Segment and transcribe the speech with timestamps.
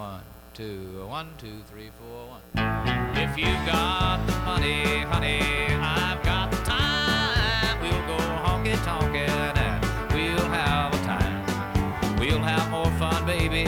[0.00, 0.22] One,
[0.54, 2.40] two, one, two, three, four, one.
[3.18, 5.42] If you've got the money, honey,
[5.76, 7.82] I've got the time.
[7.82, 12.16] We'll go honky tonkin' and we'll have a time.
[12.18, 13.64] We'll have more fun, baby,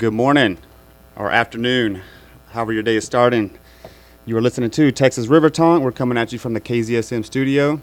[0.00, 0.56] Good morning
[1.14, 2.00] or afternoon,
[2.52, 3.58] however your day is starting.
[4.24, 5.84] You are listening to Texas River Tonk.
[5.84, 7.82] We're coming at you from the KZSM studio,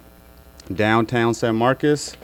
[0.74, 2.18] downtown San Marcos.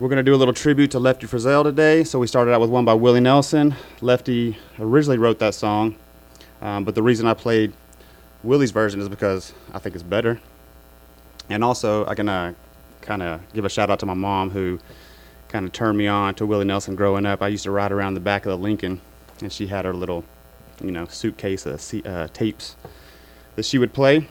[0.00, 2.02] We're going to do a little tribute to Lefty Frizzell today.
[2.02, 3.76] So we started out with one by Willie Nelson.
[4.00, 5.94] Lefty originally wrote that song,
[6.60, 7.72] um, but the reason I played
[8.42, 10.40] Willie's version is because I think it's better.
[11.48, 12.54] And also, I can uh,
[13.00, 14.80] kind of give a shout out to my mom who
[15.54, 17.40] kind of turned me on to Willie Nelson growing up.
[17.40, 19.00] I used to ride around the back of the Lincoln,
[19.44, 20.24] and she had her little,
[20.82, 22.76] you know, suitcase of uh, tapes
[23.56, 24.26] that she would play.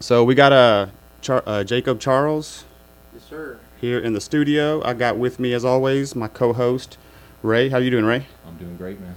[0.00, 0.88] So we got uh,
[1.22, 2.64] Char- uh, Jacob Charles
[3.14, 3.58] Yes, sir.
[3.80, 4.82] here in the studio.
[4.84, 6.98] I got with me, as always, my co-host
[7.42, 7.68] Ray.
[7.68, 8.26] How you doing, Ray?
[8.46, 9.14] I'm doing great, man.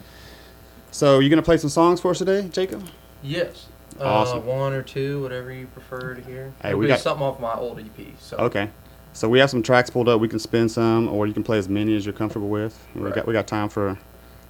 [0.92, 2.86] So you gonna play some songs for us today, Jacob?
[3.24, 3.68] Yes.
[4.00, 4.40] Awesome.
[4.40, 6.54] Uh, one or two, whatever you prefer to hear.
[6.62, 8.08] Hey, It'll we be got- something off my old EP.
[8.20, 8.70] So Okay.
[9.14, 10.22] So we have some tracks pulled up.
[10.22, 12.78] We can spin some, or you can play as many as you're comfortable with.
[12.94, 13.16] We Right.
[13.16, 13.98] got we got time for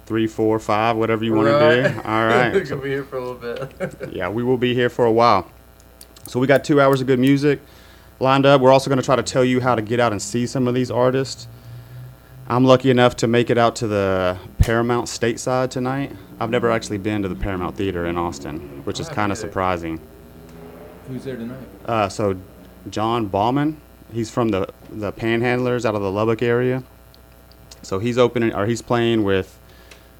[0.08, 2.00] three, four, five, whatever you want to do.
[2.00, 2.66] All we right.
[2.66, 4.08] could be here for a little bit.
[4.12, 5.50] yeah, we will be here for a while.
[6.26, 7.60] So we got two hours of good music
[8.18, 8.62] lined up.
[8.62, 10.66] We're also going to try to tell you how to get out and see some
[10.66, 11.46] of these artists.
[12.48, 16.16] I'm lucky enough to make it out to the Paramount stateside tonight.
[16.40, 20.00] I've never actually been to the Paramount Theater in Austin, which is kind of surprising.
[21.06, 21.68] Who's there tonight?
[21.84, 22.34] Uh, so,
[22.88, 23.78] John Baumann,
[24.10, 26.82] he's from the the Panhandlers out of the Lubbock area.
[27.82, 29.57] So he's opening, or he's playing with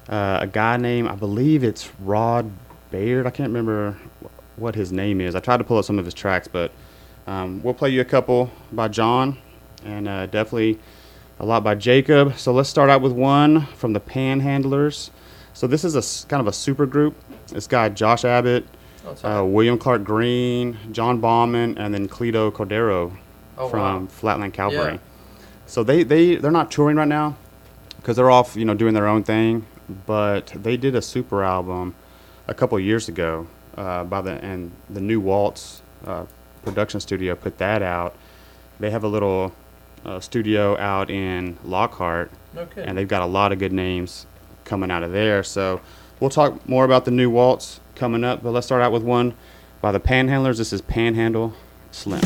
[0.09, 2.51] uh, a guy named, I believe it's Rod
[2.91, 3.25] Baird.
[3.27, 5.35] I can't remember wh- what his name is.
[5.35, 6.71] I tried to pull up some of his tracks, but
[7.27, 9.37] um, we'll play you a couple by John,
[9.85, 10.79] and uh, definitely
[11.39, 12.35] a lot by Jacob.
[12.37, 15.09] So let's start out with one from the Panhandlers.
[15.53, 17.15] So this is a kind of a super group.
[17.47, 18.65] This guy Josh Abbott,
[19.23, 23.15] Oh, uh, William Clark Green, John Baumann, and then Cleto Cordero
[23.57, 24.07] Oh, from wow.
[24.07, 24.93] Flatland Cavalry.
[24.93, 24.99] Yeah.
[25.67, 27.35] So they, they, they're not touring right now
[27.97, 29.65] because they're off, you know, doing their own thing.
[30.05, 31.95] But they did a super album
[32.47, 36.25] a couple years ago uh, by the and the New Waltz uh,
[36.63, 38.15] production studio put that out.
[38.79, 39.53] They have a little
[40.05, 42.83] uh, studio out in Lockhart, Okay.
[42.83, 44.25] and they've got a lot of good names
[44.63, 45.43] coming out of there.
[45.43, 45.81] So
[46.19, 49.33] we'll talk more about the new waltz coming up, but let's start out with one
[49.81, 50.57] by the Panhandlers.
[50.57, 51.53] This is Panhandle
[51.91, 52.21] Slim.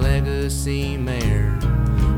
[0.00, 1.58] Legacy mare,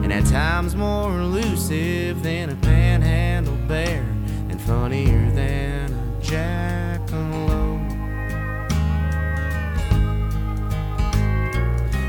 [0.03, 4.03] and at times more elusive than a panhandle bear,
[4.49, 7.89] and funnier than a jackalope.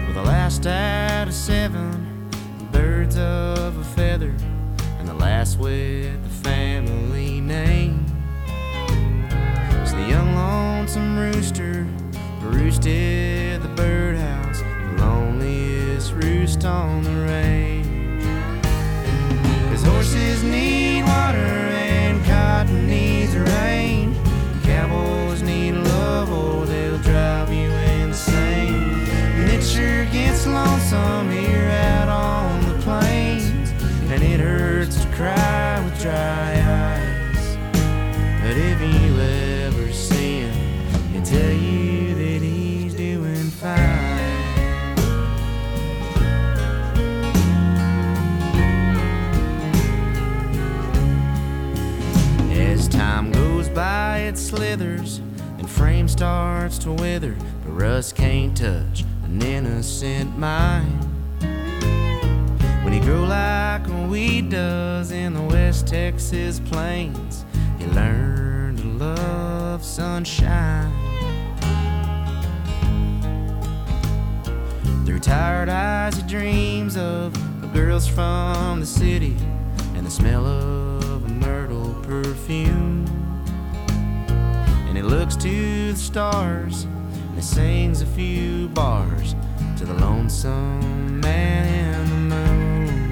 [0.06, 2.30] With the last out of seven
[2.72, 4.34] birds of a feather,
[5.00, 8.06] and the last with the family name.
[9.86, 11.88] So the young lonesome rooster
[12.42, 14.43] roosted the birdhouse,
[16.14, 18.24] roost on the range.
[19.70, 24.16] Cause horses need water and cotton needs rain.
[24.64, 29.06] Cowboys need love or they'll drive you insane.
[29.38, 33.72] And it sure gets lonesome here out on the plains.
[34.12, 36.43] And it hurts to cry with dry
[54.34, 55.20] it slithers
[55.60, 57.36] and frame starts to wither.
[57.64, 61.04] But rust can't touch an innocent mind.
[62.84, 67.46] When he grow like a weed does in the West Texas plains,
[67.78, 70.92] he learned to love sunshine.
[75.06, 79.38] Through tired eyes, he dreams of the girls from the city
[79.96, 83.23] and the smell of a myrtle perfume.
[84.94, 89.34] And he looks to the stars and he sings a few bars
[89.78, 93.12] to the lonesome man in the moon.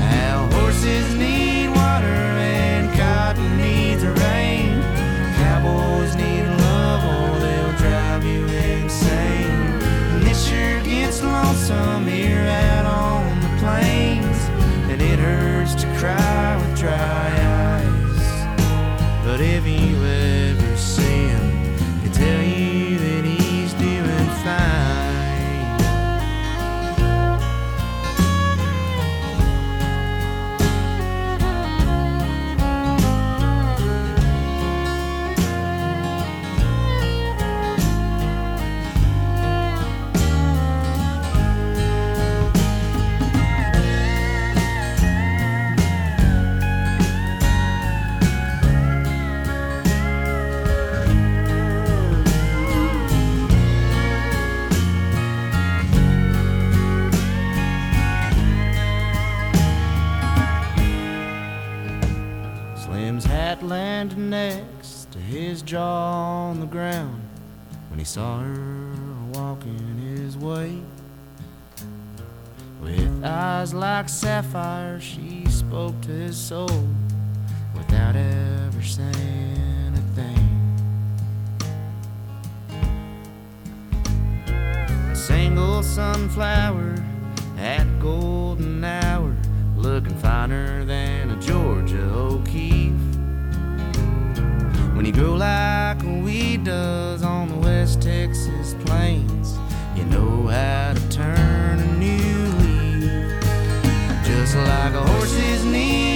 [0.00, 4.80] How horses need water and cotton needs rain.
[5.36, 9.50] Cowboys need love or they'll drive you insane.
[10.14, 14.38] And it sure gets lonesome here out on the plains.
[14.90, 17.76] And it hurts to cry with dry eyes.
[19.22, 19.95] But if you
[68.06, 68.92] saw her
[69.34, 70.80] walking his way.
[72.80, 76.86] With eyes like sapphire, she spoke to his soul
[77.74, 80.48] without ever saying a thing.
[85.10, 86.94] A single sunflower
[87.58, 89.36] at golden hour,
[89.76, 92.85] looking finer than a Georgia O'Keeffe.
[94.96, 99.58] When you grow like a weed does on the West Texas plains,
[99.94, 103.44] you know how to turn a new leaf.
[104.24, 106.15] Just like a horses need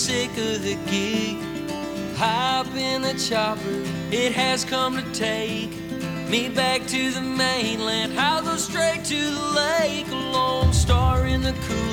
[0.00, 1.36] sick of the gig.
[2.18, 5.70] Up in the chopper, it has come to take
[6.30, 8.18] me back to the mainland.
[8.18, 11.90] I'll go straight to the lake, lone star in the cool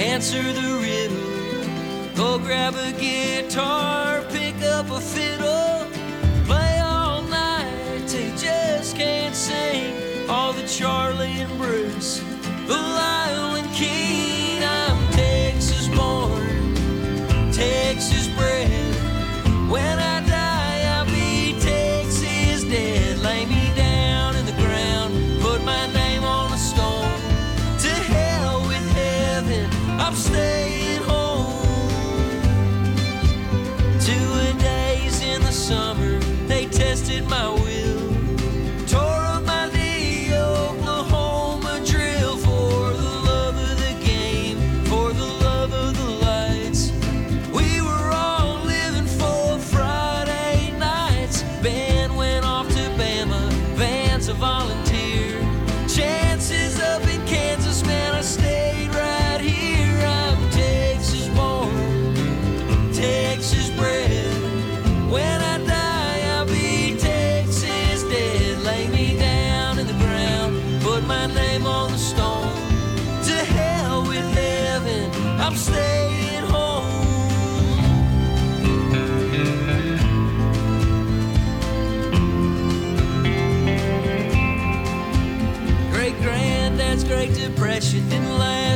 [0.00, 2.14] answer the riddle.
[2.14, 5.86] Go grab a guitar, pick up a fiddle,
[6.46, 9.92] play all night you just can't sing.
[10.30, 12.22] All the Charlie and Bruce,
[12.66, 13.70] the Lyle and
[17.56, 18.68] Texas bred.
[19.70, 23.16] When I die, I'll be Texas dead.
[23.20, 27.18] Lay me down in the ground, put my name on a stone.
[27.80, 31.56] To hell with heaven, I'm staying home.
[34.00, 37.48] Two days in the summer, they tested my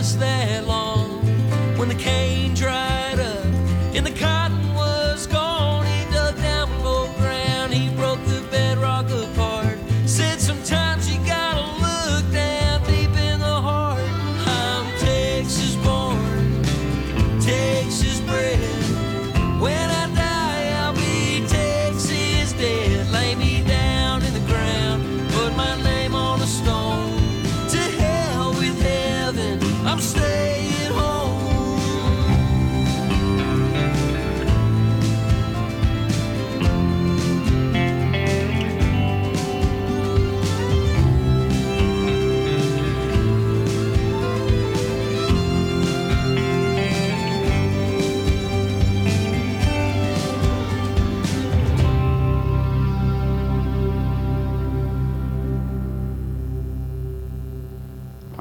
[0.01, 1.11] last that long.
[1.77, 2.40] When the cane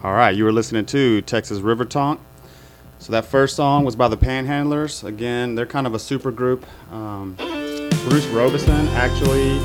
[0.01, 2.21] All right, you were listening to Texas River Tonk.
[2.99, 5.03] So that first song was by the Panhandlers.
[5.03, 6.65] Again, they're kind of a super group.
[6.89, 9.59] Um, Bruce Robison actually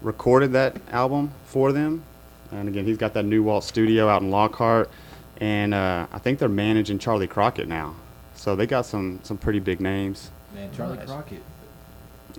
[0.00, 2.02] recorded that album for them.
[2.50, 4.90] And again, he's got that New Walt studio out in Lockhart.
[5.38, 7.94] And uh, I think they're managing Charley Crockett now.
[8.34, 10.30] So they got some, some pretty big names.
[10.54, 11.08] Man, Charlie Nice.
[11.08, 11.42] Crockett.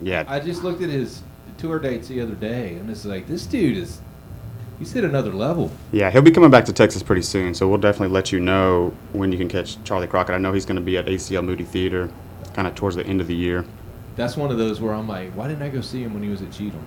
[0.01, 1.21] Yeah, I just looked at his
[1.59, 4.01] tour dates the other day, and it's like this dude is.
[4.83, 5.71] He's at another level.
[5.93, 8.93] Yeah, he'll be coming back to Texas pretty soon, so we'll definitely let you know
[9.13, 10.35] when you can catch Charley Crockett.
[10.35, 12.09] I know he's going to be at ACL Moody Theater
[12.53, 13.63] kind of towards the end of the year.
[14.17, 16.27] That's one of those where I'm like, why didn't I go see him when he
[16.27, 16.85] was at Cheatham?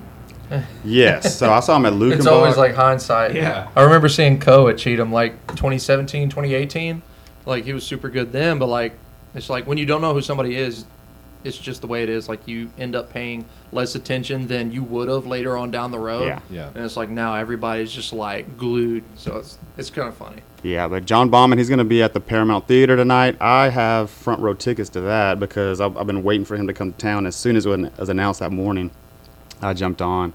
[0.84, 2.16] Yes, so I saw him at Luckenbach.
[2.18, 3.34] It's always like hindsight.
[3.34, 3.68] Yeah.
[3.74, 7.02] I remember seeing Coe at Cheatham like 2017, 2018.
[7.46, 8.92] Like he was super good then, but like
[9.34, 10.84] it's like when you don't know who somebody is,
[11.44, 12.28] it's just the way it is.
[12.28, 15.98] Like you end up paying less attention than you would have later on down the
[15.98, 16.26] road.
[16.26, 16.40] Yeah.
[16.50, 16.68] Yeah.
[16.74, 19.04] And it's like now everybody's just like glued.
[19.16, 20.42] So it's it's kind of funny.
[20.62, 23.36] Yeah, but John Baumann, he's going to be at the Paramount Theater tonight.
[23.40, 26.72] I have front row tickets to that because I've, I've been waiting for him to
[26.72, 27.26] come to town.
[27.26, 28.90] As soon as it was announced that morning,
[29.62, 30.32] I jumped on.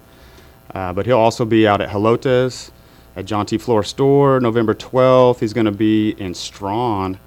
[0.74, 2.72] Uh, but he'll also be out at Helotes
[3.16, 3.58] at John T.
[3.58, 5.40] Floore Store November 12th.
[5.40, 7.20] He's going to be in Strawn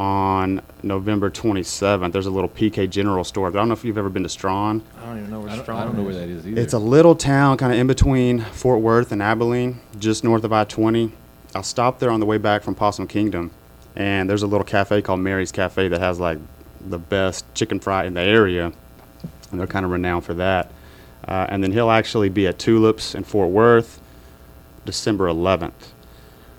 [0.00, 2.10] on November 27th.
[2.10, 3.48] There's a little PK General store.
[3.48, 4.82] I don't know if you've ever been to Strawn.
[4.98, 6.18] I don't even know where I don't, I don't know where is.
[6.20, 6.58] that is either.
[6.58, 10.54] It's a little town kind of in between Fort Worth and Abilene, just north of
[10.54, 11.12] I 20.
[11.54, 13.50] I stopped there on the way back from Possum Kingdom,
[13.94, 16.38] and there's a little cafe called Mary's Cafe that has like
[16.80, 18.72] the best chicken fry in the area,
[19.50, 20.72] and they're kind of renowned for that.
[21.28, 24.00] Uh, and then he'll actually be at Tulips in Fort Worth
[24.86, 25.72] December 11th.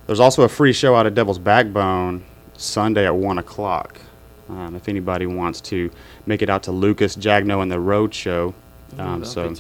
[0.06, 2.24] There's also a free show out at Devil's Backbone
[2.62, 4.00] Sunday at 1 o'clock.
[4.50, 5.90] Um, if anybody wants to
[6.26, 8.54] make it out to Lucas, Jagneaux, and the Road Show.
[8.98, 9.54] Um, so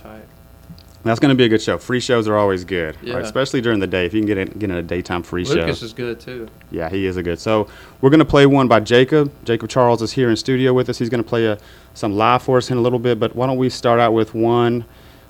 [1.03, 1.77] that's going to be a good show.
[1.77, 3.23] Free shows are always good, right?
[3.23, 4.05] Especially during the day.
[4.05, 6.19] If you can get in, get in a daytime free Lucas show, Lucas is good
[6.19, 6.47] too.
[6.69, 7.39] yeah, he is a good.
[7.39, 7.67] So
[8.01, 9.31] we're going to play one by Jacob.
[9.45, 10.99] Jacob Charles is here in studio with us.
[10.99, 11.57] He's going to play a,
[11.93, 13.19] some live for us in a little bit.
[13.19, 14.85] But why don't we start out with one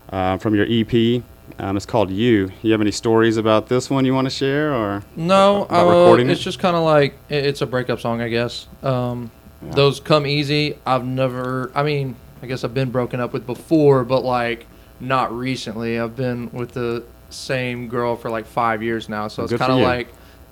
[0.10, 1.24] uh, from your EP?
[1.60, 4.74] Um, it's called "You." You have any stories about this one you want to share,
[4.74, 6.44] or No, uh, it's it?
[6.44, 8.68] just kind of like it's a breakup song, I guess.
[8.84, 9.32] Um,
[9.64, 9.74] Yeah.
[9.76, 10.78] Those come easy.
[10.86, 11.72] I've never.
[11.76, 14.66] I mean, I guess I've been broken up with before, but like
[15.00, 16.00] not recently.
[16.00, 19.72] I've been with the same girl for like five years now, so it's Good kind
[19.74, 20.08] of like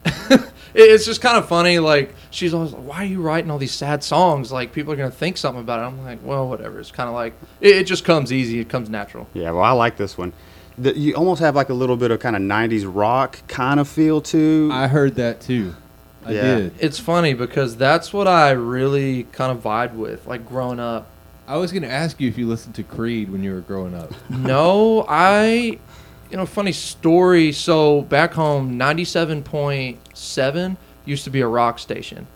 [0.74, 1.80] it's just kind of funny.
[1.80, 4.52] Like she's always like, "Why are you writing all these sad songs?
[4.52, 7.16] Like people are gonna think something about it." I'm like, "Well, whatever." It's kind of
[7.16, 8.60] like it, it just comes easy.
[8.60, 9.28] It comes natural.
[9.34, 10.34] Yeah, well, I like this one.
[10.80, 13.88] The, you almost have like a little bit of kind of '90s rock kind of
[13.88, 14.70] feel to.
[14.72, 15.76] I heard that too.
[16.26, 16.42] I Yeah.
[16.42, 16.74] did.
[16.80, 21.08] It's funny because that's what I really kind of vibe with, like growing up.
[21.48, 23.96] I was going to ask you if you listened to Creed when you were growing
[23.96, 24.14] up.
[24.30, 25.80] No, I,
[26.30, 27.52] you know, funny story.
[27.52, 32.28] So back home, 97.7 used to be a rock station.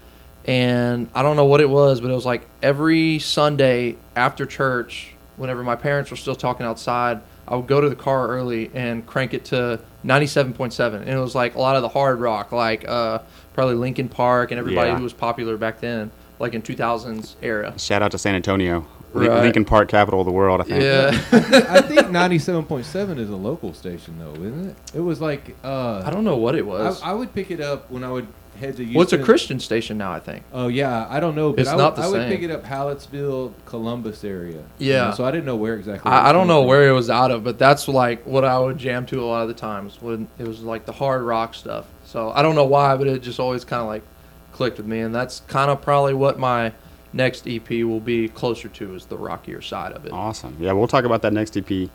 [0.45, 5.13] And I don't know what it was, but it was like every Sunday after church,
[5.38, 9.05] whenever my parents were still talking outside, I would go to the car early and
[9.05, 10.93] crank it to 97.7.
[11.01, 13.19] And it was like a lot of the hard rock, like uh,
[13.53, 14.97] probably Linkin Park and everybody Yeah.
[14.97, 17.73] who was popular back then, like in 2000s era.
[17.77, 19.29] Shout out to San Antonio, Right.
[19.29, 20.62] Lincoln Park, capital of the world.
[20.62, 20.81] I think.
[20.83, 21.09] Yeah.
[21.69, 24.75] I think 97.7 is a local station, though, isn't it?
[24.95, 25.55] It was like.
[25.63, 27.00] Uh, I don't know what it was.
[27.01, 28.25] I, I would pick it up when I would
[28.60, 28.93] head to.
[28.93, 30.43] well, it's a Christian station now, I think.
[30.53, 31.51] Oh yeah, I don't know.
[31.51, 32.29] But It's I would, not the I would same.
[32.29, 34.63] pick it up Hallettsville, Columbus area.
[34.79, 35.10] you Yeah.
[35.10, 36.12] know, so I didn't know where exactly.
[36.12, 38.57] I, I don't know coming where it was out of, but that's like what I
[38.60, 41.53] would jam to a lot of the times when it was like the hard rock
[41.53, 41.86] stuff.
[42.05, 44.03] So I don't know why, but it just always kind of like
[44.51, 46.72] clicked with me, and that's kind of probably what my
[47.12, 50.12] next EP will be closer to is the rockier side of it.
[50.12, 50.55] Awesome.
[50.60, 51.89] Yeah, we'll talk about that next EP here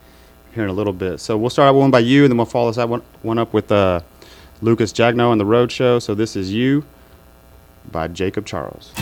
[0.55, 1.19] in a little bit.
[1.19, 3.53] So we'll start out one by you, and then we'll follow that one, one up
[3.53, 4.01] with uh,
[4.61, 5.99] Lucas Jagneaux and the Road Show.
[5.99, 6.83] So this is You
[7.91, 8.93] by Jacob Charles.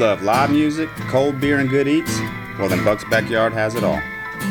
[0.00, 2.18] love live music, cold beer, and good eats?
[2.58, 4.00] Well, then Buck's Backyard has it all.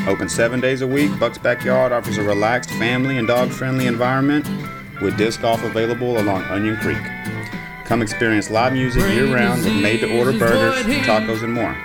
[0.07, 4.47] Open seven days a week, Buck's Backyard offers a relaxed, family and dog friendly environment
[5.01, 7.01] with disc golf available along Onion Creek.
[7.85, 11.75] Come experience live music year round with made to order burgers, tacos, and more.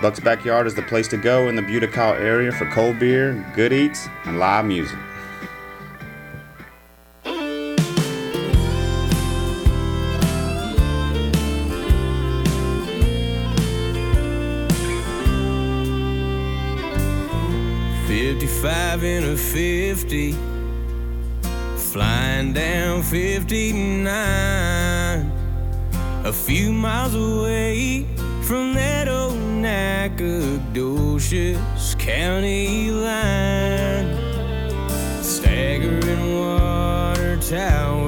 [0.00, 3.72] Buck's Backyard is the place to go in the Buda area for cold beer, good
[3.72, 4.98] eats, and live music.
[19.52, 20.32] 50,
[21.76, 24.06] flying down 59,
[26.24, 28.06] a few miles away
[28.42, 30.74] from that old Nacogdoches
[31.98, 34.16] County line.
[35.22, 38.03] Staggering water tower.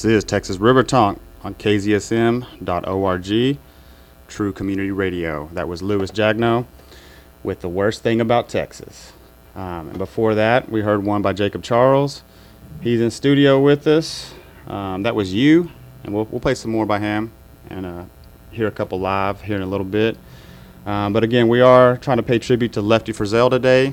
[0.00, 3.58] This is Texas River Tonk on KZSM.org,
[4.28, 5.50] True Community Radio.
[5.52, 6.64] That was Louis Jagneaux
[7.42, 9.12] with The Worst Thing About Texas.
[9.54, 12.22] Um, and before that, we heard one by Jacob Charles.
[12.80, 14.32] He's in studio with us.
[14.66, 15.70] Um, that was You,
[16.02, 17.30] and we'll, we'll play some more by him
[17.68, 18.04] and uh,
[18.52, 20.16] hear a couple live here in a little bit.
[20.86, 23.92] Um, but again, we are trying to pay tribute to Lefty Frizzell today.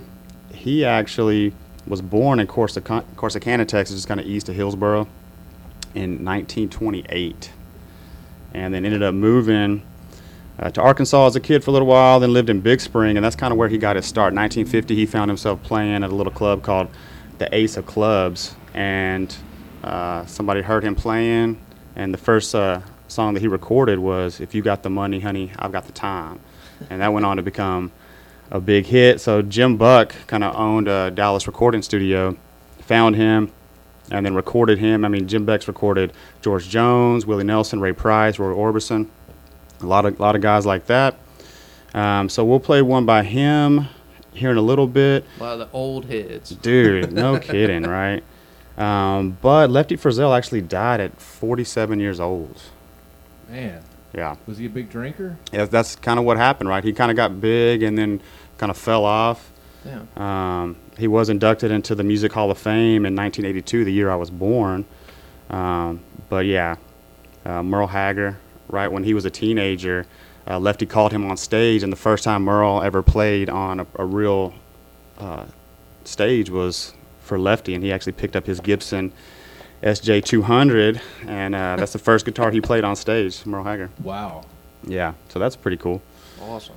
[0.54, 1.52] He actually
[1.86, 5.06] was born in Corsica, Corsicana, Texas, just kind of east of Hillsboro,
[5.98, 7.52] in 1928,
[8.54, 9.82] and then ended up moving
[10.60, 12.20] uh, to Arkansas as a kid for a little while.
[12.20, 14.34] Then lived in Big Spring, and that's kind of where he got his start.
[14.34, 16.90] 1950, he found himself playing at a little club called
[17.40, 19.36] the Ace of Clubs, and
[19.84, 21.60] uh, somebody heard him playing,
[21.96, 25.52] and the first uh, song that he recorded was "If You Got the Money, Honey,
[25.58, 26.40] I've Got the Time,"
[26.90, 27.92] and that went on to become
[28.52, 29.20] a big hit.
[29.20, 32.38] So Jim Beck kind of owned a Dallas recording studio,
[32.80, 33.52] found him,
[34.12, 35.04] and then recorded him.
[35.06, 39.08] I mean, Jim Beck's recorded George Jones, Willie Nelson, Ray Price, Roy Orbison,
[39.82, 41.18] a lot of lot of guys like that.
[41.94, 43.88] Um, so we'll play one by him
[44.34, 45.26] here in a little bit.
[45.40, 46.50] A lot of the old heads.
[46.52, 48.24] Dude, no kidding, right?
[48.78, 52.62] Um, but Lefty Frizzell actually died at 47 years old.
[53.50, 53.82] Man,
[54.14, 54.36] Yeah.
[54.46, 55.38] was he a big drinker?
[55.52, 56.84] Yeah, that's kind of what happened, right?
[56.84, 58.22] He kind of got big and then
[58.60, 59.52] kind of fell off.
[59.86, 60.02] Yeah.
[60.16, 64.16] Um, he was inducted into the Music Hall of Fame in 1982, the year I
[64.16, 64.86] was born.
[65.50, 66.76] Um, but yeah,
[67.46, 70.06] uh, Merle Haggard, right when he was a teenager,
[70.48, 73.88] uh, Lefty called him on stage, and the first time Merle ever played on a,
[73.96, 74.54] a real
[75.20, 75.46] uh,
[76.04, 79.12] stage was for Lefty, and he actually picked up his Gibson
[79.84, 83.90] SJ200, and uh, that's the first guitar he played on stage, Merle Haggard.
[84.04, 84.46] Wow.
[84.84, 86.02] Yeah, so that's pretty cool.
[86.42, 86.76] Awesome.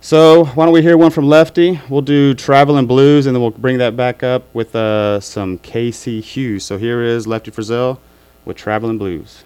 [0.00, 1.80] So why don't we hear one from Lefty?
[1.88, 6.22] We'll do Traveling Blues, and then we'll bring that back up with uh, some KC
[6.22, 6.64] Hughes.
[6.64, 7.98] So here is Lefty Frizzell
[8.44, 9.42] with Traveling Blues.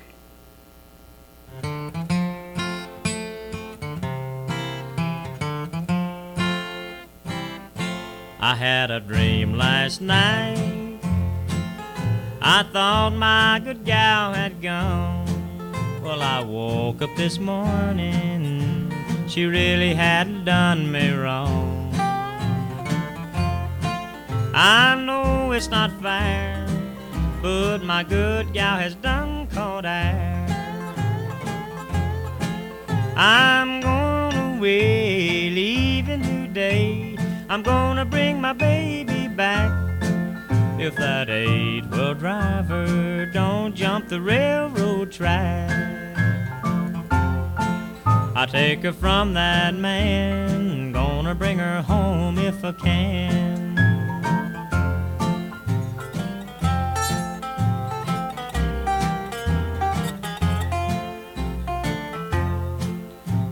[8.45, 10.99] I had a dream last night.
[12.43, 16.03] I thought my good gal had gone.
[16.03, 18.82] Well, I woke up this morning.
[19.33, 21.91] She really hadn't done me wrong.
[24.53, 26.67] I know it's not fair,
[27.41, 30.45] but my good gal has done caught air.
[33.17, 37.17] I'm going away, leaving today.
[37.49, 39.73] I'm gonna bring my baby back.
[40.79, 46.12] If that eight wheel driver don't jump the railroad track,
[48.35, 50.91] I take her from that man.
[50.93, 53.75] Gonna bring her home if I can.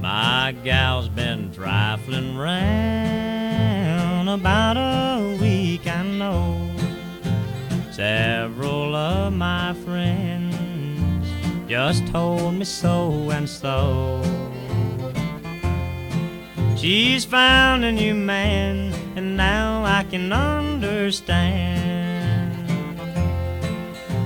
[0.00, 6.70] My gal's been trifling round about a week, I know.
[7.92, 10.56] Several of my friends
[11.68, 14.22] just told me so and so.
[16.80, 21.36] She's found a new man, and now I can understand.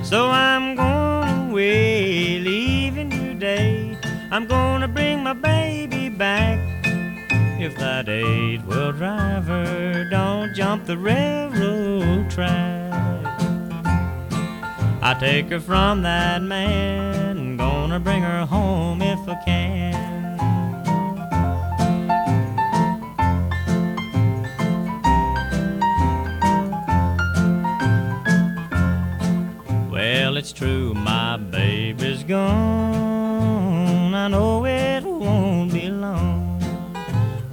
[0.05, 3.97] So I'm going away, leaving today.
[4.31, 6.57] I'm gonna bring my baby back.
[7.59, 13.25] If that eight wheel driver don't jump the railroad track,
[15.01, 17.57] I take her from that man.
[17.57, 20.24] Gonna bring her home if I can.
[30.45, 34.13] It's true, my baby's gone.
[34.13, 36.61] I know it won't be long.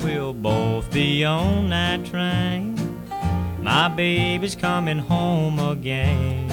[0.02, 2.76] We'll both be on that train.
[3.62, 6.50] My baby's coming home again.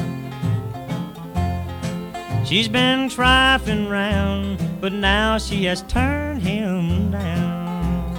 [2.46, 8.16] She's been trifling round, but now she has turned him down.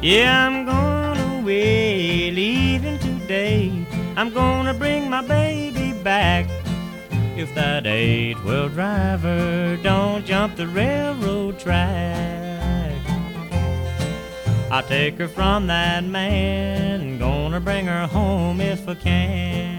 [0.00, 3.86] Yeah, I'm going away, leaving today.
[4.16, 6.46] I'm gonna bring my baby back.
[7.36, 13.00] If that eight wheel driver don't jump the railroad track,
[14.70, 17.18] I'll take her from that man.
[17.18, 19.78] Gonna bring her home if I can.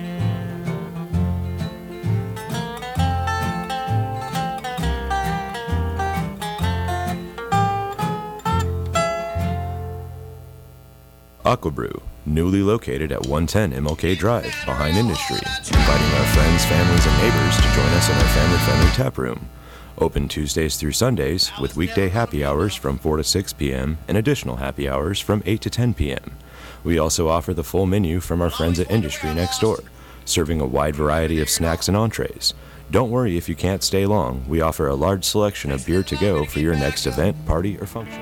[11.46, 17.56] Aquabrew, newly located at 110 MLK Drive, behind Industry, inviting our friends, families, and neighbors
[17.58, 19.50] to join us in our family-friendly tap room.
[19.98, 23.98] Open Tuesdays through Sundays with weekday happy hours from 4 to 6 p.m.
[24.08, 26.38] and additional happy hours from 8 to 10 p.m.
[26.84, 29.80] We also offer the full menu from our friends at Industry next door,
[30.24, 32.54] serving a wide variety of snacks and entrees.
[32.92, 34.46] Don't worry if you can't stay long.
[34.48, 37.86] We offer a large selection of beer to go for your next event, party, or
[37.86, 38.22] function.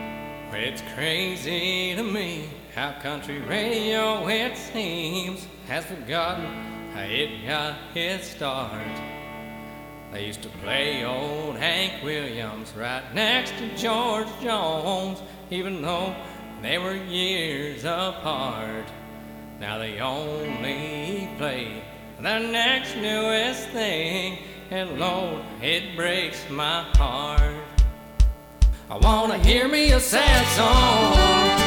[0.52, 6.46] It's crazy to me how country radio, it seems, has forgotten
[6.94, 8.86] how it got its start.
[10.12, 16.16] They used to play old Hank Williams right next to George Jones, even though
[16.62, 18.86] they were years apart.
[19.60, 21.82] Now they only play
[22.18, 24.38] the next newest thing,
[24.70, 27.56] and Lord, it breaks my heart.
[28.88, 31.66] I wanna hear me a sad song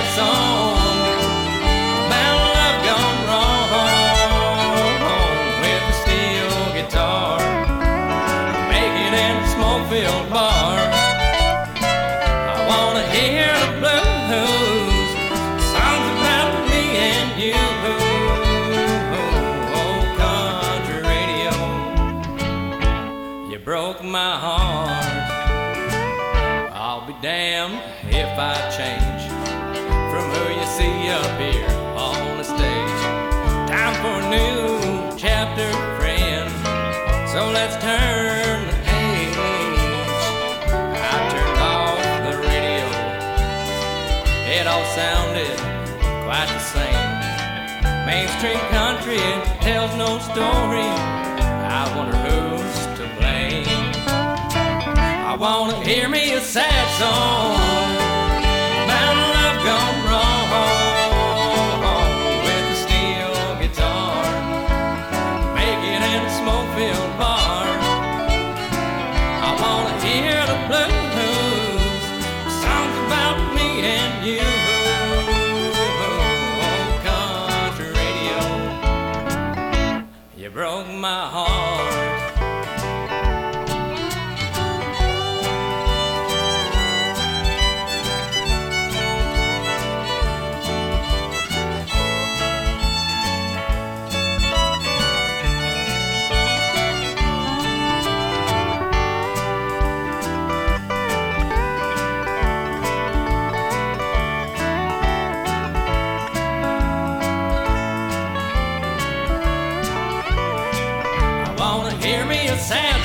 [0.00, 0.49] sad song
[48.20, 49.16] Mainstream country
[49.62, 50.90] tells no story.
[51.78, 53.64] I wonder who's to blame.
[55.26, 57.89] I wanna hear me a sad song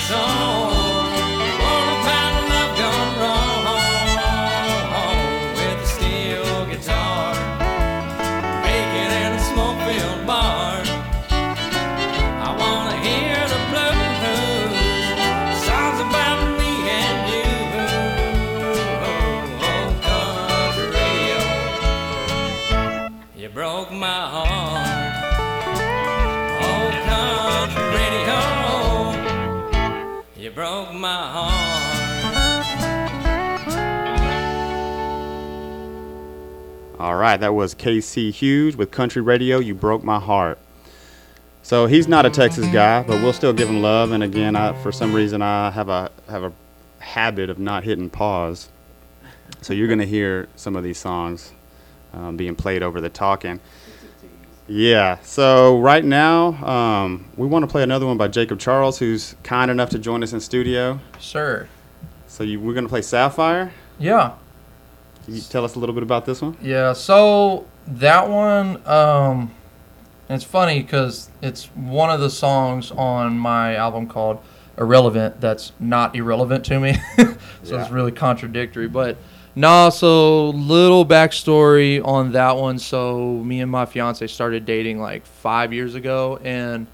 [0.08, 0.55] song.
[37.26, 39.60] Right, that was KC Hughes with Country Radio.
[39.60, 40.60] You broke my heart.
[41.64, 44.12] So he's not a Texas guy, but we'll still give him love.
[44.12, 46.54] And again, I, for some reason, I have a have a
[47.00, 48.70] habit of not hitting pause.
[49.62, 51.52] So you're gonna hear some of these songs
[52.14, 53.60] um, being played over the talking.
[54.68, 55.18] Yeah.
[55.24, 59.72] So right now, um, we want to play another one by Jacob Charles, who's kind
[59.72, 61.00] enough to join us in studio.
[61.20, 61.68] Sure.
[62.28, 63.72] So you, we're gonna play Sapphire.
[63.98, 64.34] Yeah.
[65.26, 66.56] Can you tell us a little bit about this one?
[66.62, 69.52] Yeah, so that one, um,
[70.30, 74.40] it's funny because it's one of the songs on my album called
[74.78, 76.96] Irrelevant that's not irrelevant to me.
[77.64, 78.88] so it's really contradictory.
[78.88, 79.18] But
[79.56, 82.78] nah, so little backstory on that one.
[82.78, 86.88] So me and my fiance started dating like five years ago, and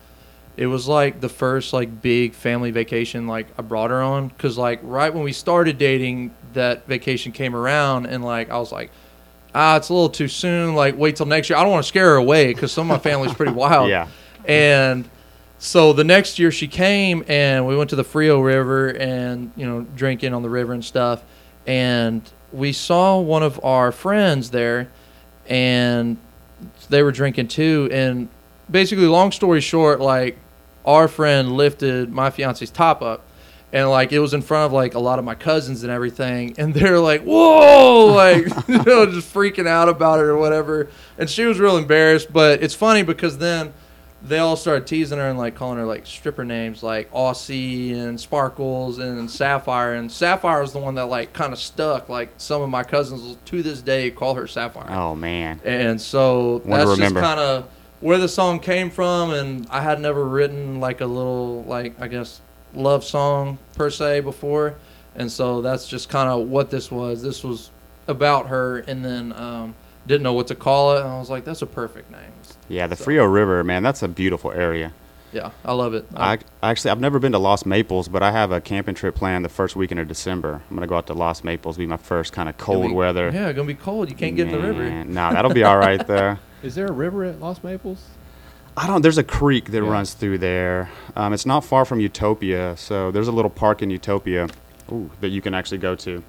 [0.57, 4.57] it was like the first like big family vacation like I brought her on because
[4.57, 8.91] like right when we started dating, that vacation came around, and like I was like
[9.53, 10.75] ah, it's a little too soon.
[10.75, 11.57] Like, wait till next year.
[11.57, 13.89] I don't want to scare her away because some of my family's pretty wild.
[13.91, 14.07] Yeah.
[14.45, 15.07] And
[15.59, 19.67] so the next year she came and we went to the Frio River and, you
[19.67, 21.23] know, drinking on the river and stuff.
[21.67, 24.87] And we saw one of our friends there
[25.47, 26.17] and
[26.89, 27.89] they were drinking too.
[27.91, 28.29] And
[28.69, 30.37] basically, long story short, like,
[30.85, 33.21] our friend lifted my fiance's top up
[33.73, 36.53] and like it was in front of like a lot of my cousins and everything
[36.57, 40.89] and they're like whoa like you know just freaking out about it or whatever.
[41.17, 43.73] And she was real embarrassed but it's funny because then
[44.23, 48.19] they all started teasing her and like calling her like stripper names like Aussie and
[48.19, 49.95] Sparkles and Sapphire.
[49.95, 53.37] And Sapphire was the one that like kind of stuck like some of my cousins
[53.45, 54.91] to this day call her Sapphire.
[54.91, 55.59] Oh man.
[55.63, 57.67] and so Wanna that's just kind of
[57.99, 62.07] where the song came from and i had never written like a little like i
[62.07, 62.41] guess
[62.73, 64.75] love song per se before
[65.15, 67.69] and so that's just kind of what this was this was
[68.07, 69.75] about her and then um,
[70.07, 72.31] didn't know what to call it and i was like that's a perfect name
[72.69, 74.93] Yeah, the So- Frio River, man, that's a beautiful area.
[75.33, 78.51] yeah i love it I actually I've never been to Lost Maples, but I have
[78.51, 80.61] a camping trip planned the first weekend of December.
[80.69, 83.29] I'm gonna go out to Lost Maples, be my first kind of cold be- weather.
[83.33, 85.77] yeah gonna be cold you can't get in the river Man, Nah, that'll be all
[85.77, 86.39] right there.
[86.63, 88.01] Is there a river at Lost Maples?
[88.77, 89.01] I don't.
[89.01, 89.89] There's a creek that Yeah.
[89.89, 90.89] runs through there.
[91.15, 94.47] Um, it's not far from Utopia, so there's a little park in Utopia
[94.91, 96.23] ooh, that you can actually go to.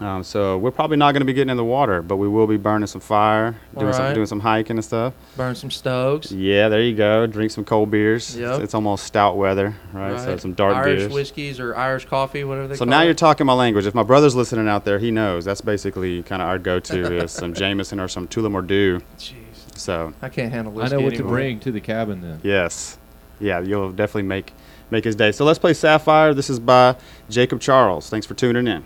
[0.00, 2.46] Um, so we're probably not going to be getting in the water, but we will
[2.46, 5.12] be burning some fire, doing some doing some hiking and stuff.
[5.36, 7.26] burn some stoves Yeah, there you go.
[7.26, 8.36] Drink some cold beers.
[8.36, 8.50] Yep.
[8.54, 10.18] It's, it's almost stout weather, right?
[10.20, 11.12] So some dark irish beers.
[11.12, 12.86] whiskeys or irish coffee whatever they call it.
[12.86, 13.06] So now it.
[13.06, 13.86] you're talking my language.
[13.86, 15.44] If my brother's listening out there, he knows.
[15.44, 19.47] That's basically kind of our go-to is some Jameson or some Tullamore jeez
[19.78, 22.40] So i can't handle I know what to bring to the cabin then.
[22.42, 22.98] Yes.
[23.40, 24.52] Yeah, you'll definitely make
[24.90, 25.32] make his day.
[25.32, 26.34] So let's play Sapphire.
[26.34, 26.96] This is by
[27.28, 28.10] Jacob Charles.
[28.10, 28.84] Thanks for tuning in.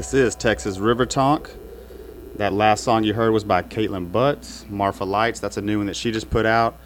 [0.00, 1.50] This is Texas River Tonk.
[2.36, 5.40] That last song you heard was by Kaitlin Butts, Marfa Lights.
[5.40, 6.78] That's a new one that she just put out.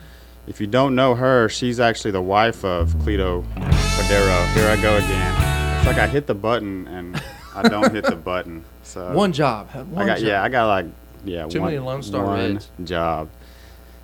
[0.49, 4.53] If you don't know her, she's actually the wife of Cleto Cordero.
[4.55, 5.77] Here I go again.
[5.77, 7.23] It's like I hit the button and
[7.55, 8.65] I don't hit the button.
[8.83, 9.71] So One job.
[9.71, 10.27] One I got job.
[10.27, 10.87] yeah, I got like
[11.25, 12.69] yeah, Too one, many Lone Star one Reds.
[12.83, 13.29] job.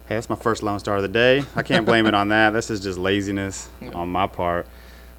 [0.06, 1.42] Hey, that's my first Lone Star of the day.
[1.56, 2.50] I can't blame it on that.
[2.50, 4.68] This is just laziness on my part.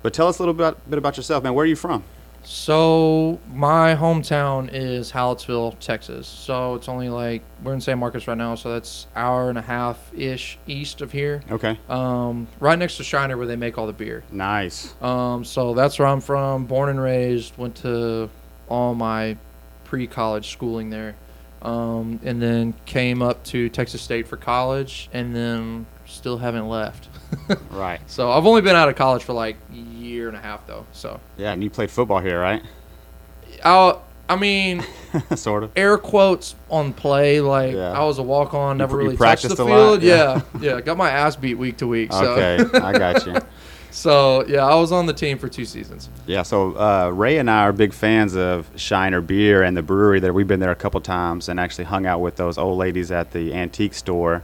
[0.01, 1.53] But tell us a little bit, bit about yourself, man.
[1.53, 2.05] Where are you from?
[2.43, 6.27] So my hometown is Hallettsville, Texas.
[6.27, 9.61] So it's only like we're in San Marcos right now, so that's hour and a
[9.61, 11.41] half ish east of here.
[11.51, 11.77] Okay.
[11.89, 14.23] Um, right next to Shiner, where they make all the beer.
[14.31, 14.93] Nice.
[15.01, 16.65] Um, so that's where I'm from.
[16.65, 17.57] Born and raised.
[17.57, 18.29] Went to
[18.67, 19.37] all my
[19.83, 21.15] pre-college schooling there,
[21.61, 27.07] um, and then came up to Texas State for college, and then still haven't left.
[27.71, 27.99] Right.
[28.07, 30.85] So I've only been out of college for like a year and a half though.
[30.91, 32.61] So Yeah, and you played football here, right?
[33.63, 33.97] I,
[34.29, 34.83] I mean,
[35.35, 35.71] sort of.
[35.75, 37.41] air quotes on play.
[37.41, 37.91] Like Yeah.
[37.91, 39.69] I was a walk on, never you really touched the practiced a field.
[39.69, 40.01] lot?
[40.01, 40.41] Yeah.
[40.59, 40.75] Yeah.
[40.75, 42.11] yeah, Got my ass beat week to week.
[42.13, 42.33] So.
[42.33, 43.35] Okay, I got you.
[43.91, 46.09] so yeah, I was on the team for two seasons.
[46.27, 50.19] Yeah, so uh, Ray and I are big fans of Shiner Beer and the brewery
[50.19, 50.33] there.
[50.33, 53.31] We've been there a couple times and actually hung out with those old ladies at
[53.31, 54.43] the antique store.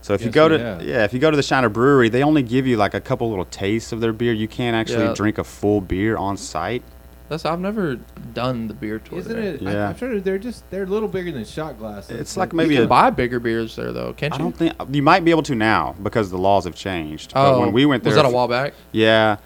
[0.00, 0.82] So if you go to have.
[0.82, 3.28] yeah, if you go to the Shiner Brewery, they only give you like a couple
[3.28, 4.32] little tastes of their beer.
[4.32, 5.14] You can't actually Yeah.
[5.14, 6.82] drink a full beer on site.
[7.28, 7.96] That's I've never
[8.32, 9.18] done the beer tour.
[9.18, 9.54] Isn't there.
[9.56, 9.62] it?
[9.66, 9.88] I, Yeah.
[9.90, 12.18] I'm sure they're just they're a little bigger than shot glasses.
[12.18, 14.36] It's like You maybe can a buy bigger beers there though, can't you?
[14.36, 17.34] I don't think you might be able to now because the laws have changed.
[17.34, 17.60] But oh.
[17.60, 18.72] when we went there, Oh, was that a while back?
[18.92, 19.36] Yeah.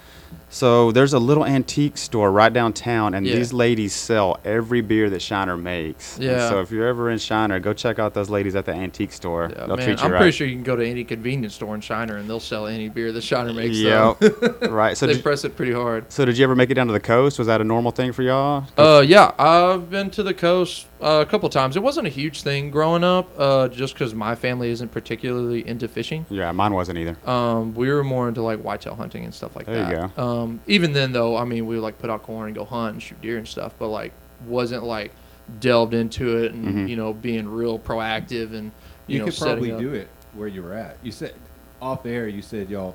[0.53, 3.37] So there's a little antique store right downtown, and Yeah.
[3.37, 6.17] these ladies sell every beer that Shiner makes.
[6.19, 6.51] And Yeah.
[6.51, 9.51] So if you're ever in Shiner, go check out those ladies at the antique store.
[9.51, 10.19] Yeah, They'll man, treat you I'm right.
[10.19, 12.91] pretty sure you can go to any convenience store in Shiner and they'll sell any
[12.91, 13.79] beer that Shiner makes.
[13.79, 14.19] Yep.
[14.71, 14.95] right.
[14.97, 16.13] So they did, press it pretty hard.
[16.13, 17.39] so did you ever make it down to the coast?
[17.39, 18.67] Was that a normal thing for y'all?
[18.77, 21.77] Uh, yeah, I've been to the coast uh, a couple times.
[21.77, 25.89] It wasn't a huge thing growing up, uh, just because my family isn't particularly into
[25.89, 26.25] fishing.
[26.31, 27.17] yeah, mine wasn't either.
[27.29, 30.19] Um, we were more into like whitetail hunting and stuff like There you that.
[30.23, 32.95] Um, even then, though, I mean, we would like put out corn and go hunt
[32.95, 34.13] and shoot deer and stuff, but like
[34.47, 35.13] wasn't like
[35.61, 36.89] delved into it and Mhm.
[36.89, 38.71] you know being real proactive and
[39.07, 39.81] you, You, know could probably up.
[39.81, 40.97] do it where you were at.
[41.03, 41.35] You said
[41.81, 42.29] off air.
[42.29, 42.95] You said y'all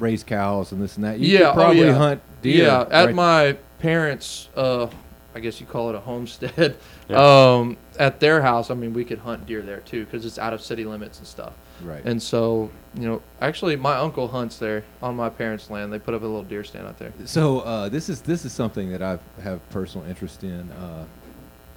[0.00, 1.18] raise cows and this and that.
[1.20, 1.92] You Yeah, oh, could probably yeah.
[1.92, 2.64] hunt deer.
[2.66, 4.88] Yeah, at right- my parents' uh,
[5.40, 6.76] I guess you call it a homestead.
[7.08, 7.56] Yeah.
[7.56, 10.52] Um, at their house, I mean, we could hunt deer there too because it's out
[10.52, 11.54] of city limits and stuff.
[11.82, 12.00] right.
[12.04, 15.92] And so, you know, actually, my uncle hunts there on my parents' land.
[15.92, 17.12] They put up a little deer stand out there.
[17.24, 20.70] So uh, this is this is something that I have personal interest in.
[20.70, 21.04] Uh,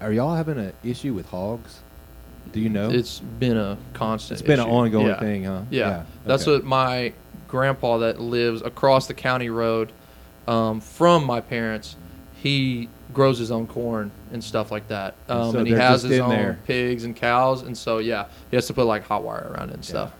[0.01, 1.80] are y'all having an issue with hogs?
[2.51, 2.91] Do you know?
[2.91, 4.39] It's been a constant.
[4.39, 5.20] it's been an ongoing Yeah.
[5.20, 5.61] thing, huh?
[5.72, 6.57] Yeah, that's okay.
[6.57, 7.14] what my
[7.47, 9.91] grandpa that lives across the county road
[10.47, 11.95] um, from my parents.
[12.36, 16.03] He grows his own corn and stuff like that, And um, so and he has
[16.03, 16.59] his own there.
[16.66, 19.76] pigs and cows, and so yeah, he has to put like hot wire around it
[19.76, 20.11] and stuff.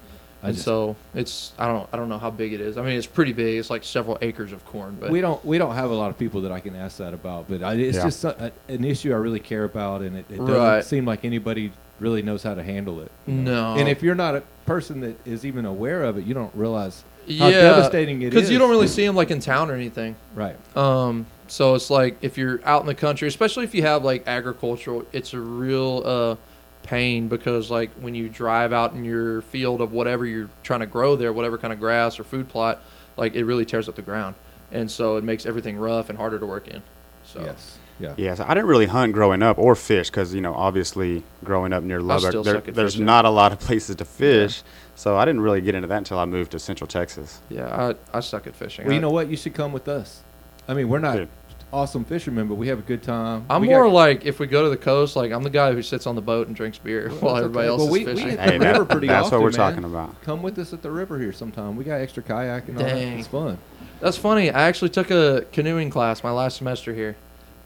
[0.41, 2.77] I and just- so it's I don't I don't know how big it is.
[2.77, 3.57] I mean, it's pretty big.
[3.57, 6.17] It's like several acres of corn, but we don't we don't have a lot of
[6.17, 8.03] people that I can ask that about, but I, it's Yeah.
[8.03, 10.83] just a, a- an issue I really care about, and it, it doesn't Right.
[10.83, 11.71] seem like anybody
[12.04, 13.12] really knows how to handle it.
[13.26, 13.76] no.
[13.76, 17.04] And if you're not a person that is even aware of it, you don't realize
[17.39, 20.16] how yeah, devastating it because you don't really see them like in town or anything.
[20.36, 20.58] right.
[20.78, 24.28] Um, so it's like if you're out in the country, especially if you have like
[24.28, 26.36] agricultural, it's a real uh,
[26.84, 30.86] pain because like when you drive out in your field of whatever you're trying to
[30.86, 32.82] grow there, whatever kind of grass or food plot,
[33.18, 34.36] like it really tears up the ground,
[34.72, 36.82] and so it makes everything rough and harder to work in.
[37.24, 37.78] So Yes.
[37.99, 38.13] Yeah.
[38.17, 41.73] Yeah, so I didn't really hunt growing up or fish because you know obviously growing
[41.73, 43.05] up near Lubbock, there- there's fishing.
[43.05, 44.63] not a lot of places to fish.
[44.95, 47.39] So I didn't really get into that until I moved to Central Texas.
[47.49, 48.85] yeah, I, I suck at fishing.
[48.85, 49.27] Well, you know what?
[49.27, 50.21] You should come with us.
[50.67, 51.29] I mean, we're not Dude.
[51.71, 53.45] awesome fishermen, but we have a good time.
[53.49, 55.71] I'm We more got- like if we go to the coast, like I'm the guy
[55.73, 57.71] who sits on the boat and drinks beer while everybody okay.
[57.71, 58.29] else Well, is we- we fishing.
[58.31, 59.71] hit Hey, the river that- pretty that's often, what we're man.
[59.71, 60.21] talking about.
[60.21, 61.75] Come with us at the river here sometime.
[61.75, 62.95] We got extra kayak and all that.
[62.97, 63.57] It's fun.
[63.99, 64.51] That's funny.
[64.51, 67.15] I actually took a canoeing class my last semester here,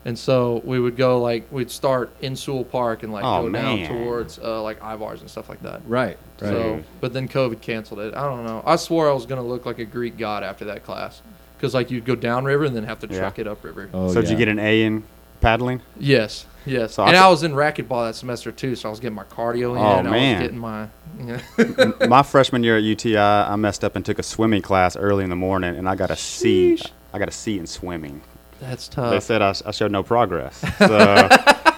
[0.08, 3.49] and so we would go like we'd start in Sewell Park and like Oh, go
[3.51, 5.82] down towards uh, like Ivars and stuff like that.
[5.86, 6.18] Right.
[6.41, 6.49] Right.
[6.49, 8.16] So, but then COVID canceled it.
[8.16, 8.64] I don't know.
[8.66, 11.22] I swore I was gonna look like a Greek god after that class,
[11.58, 13.20] because like you'd go downriver and then have to Yeah.
[13.20, 13.89] truck it upriver.
[13.93, 15.03] oh, so did you get an A in
[15.41, 15.82] paddling?
[15.99, 16.93] Yes, yes.
[16.95, 19.16] So I and thi- I was in racquetball that semester too, so I was getting
[19.16, 19.78] my cardio in.
[19.78, 20.38] Oh, I man.
[20.39, 20.88] was getting my.
[21.20, 22.08] Yeah.
[22.08, 25.32] My freshman year at UTI, I messed up and took a swimming class early in
[25.32, 26.76] the morning, and I got a C.
[26.76, 26.91] Sheesh.
[27.12, 28.22] I got a C in swimming.
[28.60, 29.12] That's tough.
[29.12, 30.60] They said I, sh- I showed no progress.
[30.78, 30.88] So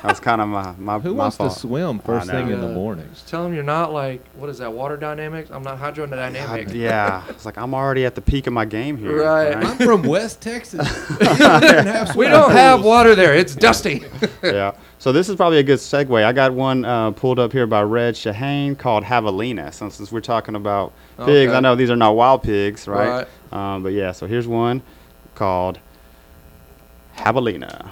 [0.04, 1.52] that was kind of my my, Who my wants fault.
[1.54, 2.54] to swim first I thing know.
[2.54, 3.06] in the morning?
[3.14, 5.50] Just tell them you're not like what is that water dynamics?
[5.52, 6.70] I'm not hydrodynamic.
[6.70, 9.22] I- yeah, it's like I'm already at the peak of my game here.
[9.26, 9.54] Right.
[9.58, 10.88] I'm from West Texas.
[11.20, 13.36] we don't have We don't have water there.
[13.36, 14.04] It's dusty.
[14.42, 14.72] yeah.
[15.00, 16.24] So this is probably a good segue.
[16.24, 19.74] I got one uh, pulled up here by Red Shahan called Javelina.
[19.74, 21.54] So since we're talking about pigs, Okay.
[21.54, 23.28] I know these are not wild pigs, right?
[23.52, 24.82] Um, but yeah, so here's one
[25.36, 25.80] called
[27.20, 27.92] Javelina.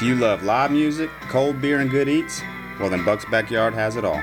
[0.00, 2.40] If you love live music, cold beer, and good eats,
[2.80, 4.22] well then Buck's Backyard has it all.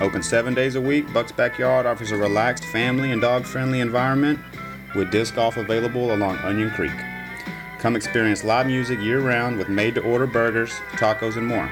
[0.00, 4.40] Open seven days a week, Buck's Backyard offers a relaxed family and dog friendly environment
[4.96, 6.90] with disc golf available along Onion Creek.
[7.78, 11.70] Come experience live music year round with made to order burgers, tacos, and more.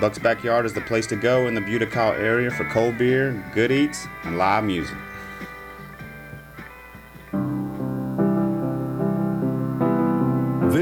[0.00, 3.70] Buck's Backyard is the place to go in the Buda-Kyle area for cold beer, good
[3.70, 4.96] eats, and live music.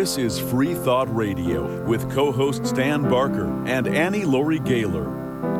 [0.01, 5.05] This is Free Thought Radio with co host Dan Barker and Annie Laurie Gaylor.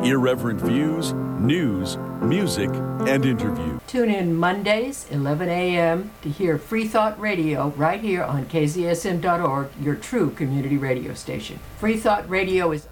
[0.03, 3.79] Irreverent views, news, music, and interview.
[3.85, 6.09] Tune in Mondays, 11 a.m.
[6.23, 11.59] to hear Free Thought Radio right here on KZSM.org, your true community radio station.
[11.77, 12.87] Free Thought Radio is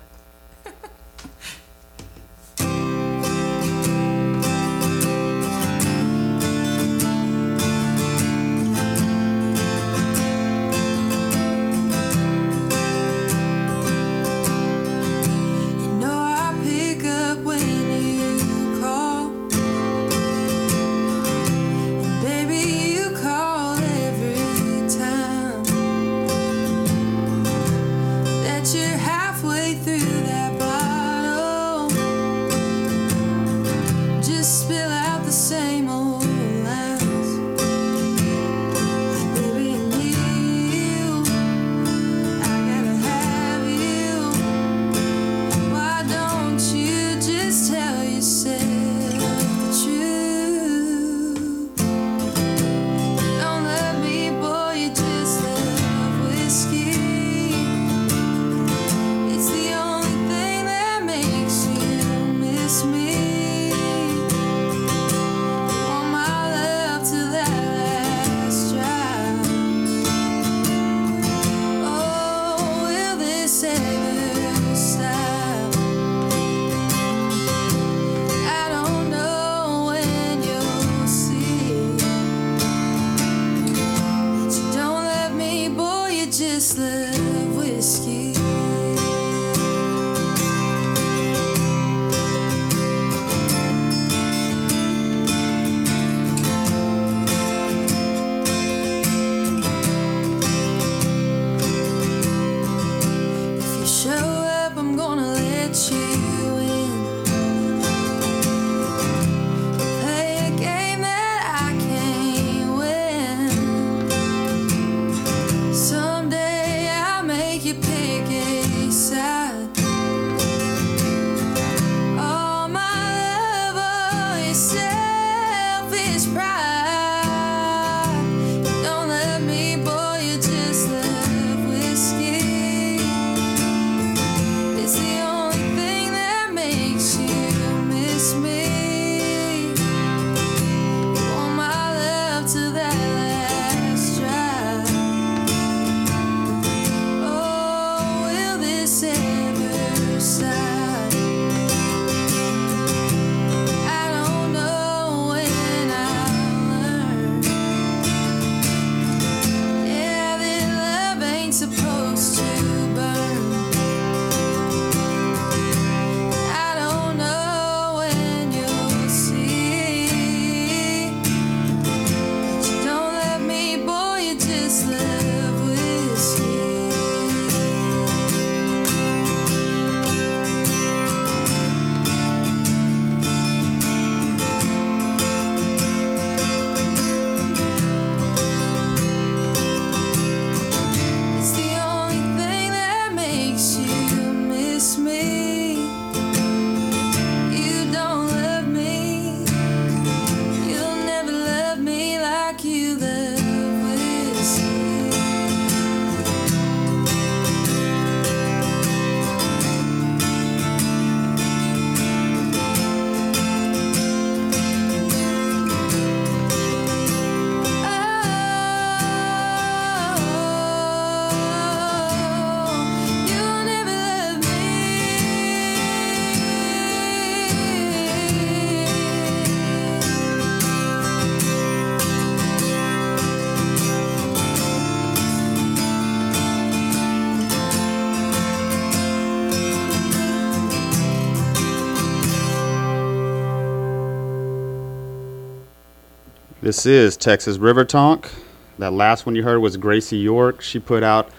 [246.69, 248.29] This is Texas River Tonk.
[248.77, 250.61] That last one you heard was Gracie York.
[250.61, 251.31] She put out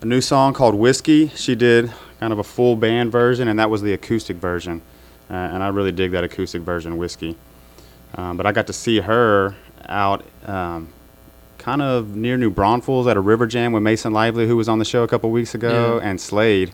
[0.00, 1.28] a new song called Whiskey.
[1.36, 4.80] She did kind of a full band version, and that was the acoustic version.
[5.28, 7.36] Uh, and I really dig that acoustic version, Whiskey.
[8.14, 10.88] Um, but I got to see her out um,
[11.58, 14.78] kind of near New Braunfels at a river jam with Mason Lively, who was on
[14.78, 16.08] the show a couple weeks ago, Yeah.
[16.08, 16.72] and Slade,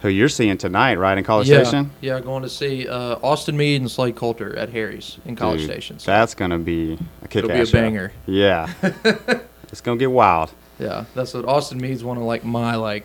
[0.00, 1.90] who you're seeing tonight, right, in College yeah, Station?
[2.00, 5.70] Yeah, going to see uh, Austin Meade and Slade Coulter at Harry's in College Dude,
[5.70, 5.98] Station.
[5.98, 8.12] So, That's going to be a kick It'll be a banger.
[8.26, 8.72] Yeah.
[8.82, 10.52] it's going to get wild.
[10.78, 13.04] yeah, that's what Austin Meade's one of like my like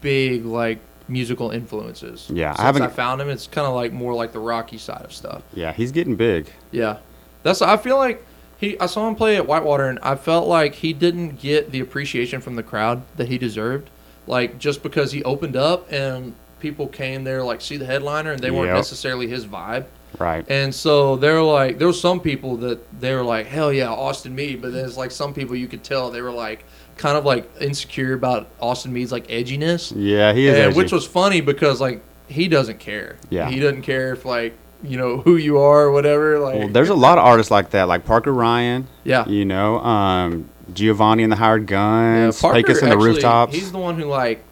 [0.00, 0.78] big like
[1.08, 2.30] musical influences.
[2.32, 4.40] Yeah, I Since I, haven't- I found him, it's kind of like more like the
[4.40, 5.42] rocky side of stuff.
[5.52, 6.52] Yeah, he's getting big.
[6.70, 6.98] Yeah,
[7.42, 7.62] that's.
[7.62, 8.24] I feel like
[8.58, 8.78] he.
[8.78, 12.40] I saw him play at Whitewater, and I felt like he didn't get the appreciation
[12.40, 13.90] from the crowd that he deserved.
[14.28, 18.42] Like just because he opened up and people came there like see the headliner, and
[18.42, 18.76] they weren't Yep.
[18.76, 19.86] necessarily his vibe.
[20.18, 20.44] Right.
[20.48, 24.34] And so they're like, there were some people that they were like, hell yeah, Austin
[24.34, 24.60] Meade.
[24.62, 26.64] But then it's like some people you could tell they were like,
[26.96, 29.92] kind of like insecure about Austin Meade's like edginess.
[29.94, 33.16] Yeah, he is And, which was funny because like he doesn't care.
[33.30, 33.48] Yeah.
[33.50, 36.38] He doesn't care if like you know who you are or whatever.
[36.38, 38.86] Like Well, there's a lot of artists like that, like Parker Ryan.
[39.04, 39.26] Yeah.
[39.28, 43.54] You know, um, Giovanni and the Hired Guns, Parker Pecos and the Rooftops.
[43.54, 44.42] He's the one who like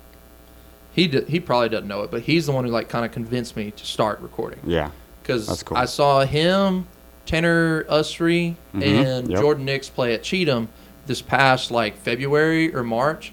[0.92, 3.12] he d- he probably doesn't know it, but he's the one who like kind of
[3.12, 4.60] convinced me to start recording.
[4.66, 4.90] Yeah.
[5.22, 5.76] because cool.
[5.76, 6.86] I saw him,
[7.26, 9.40] Tanner Usrey, Mhm, and yep.
[9.40, 10.68] Jordan Nix play at Cheatham
[11.06, 13.32] this past like February or March.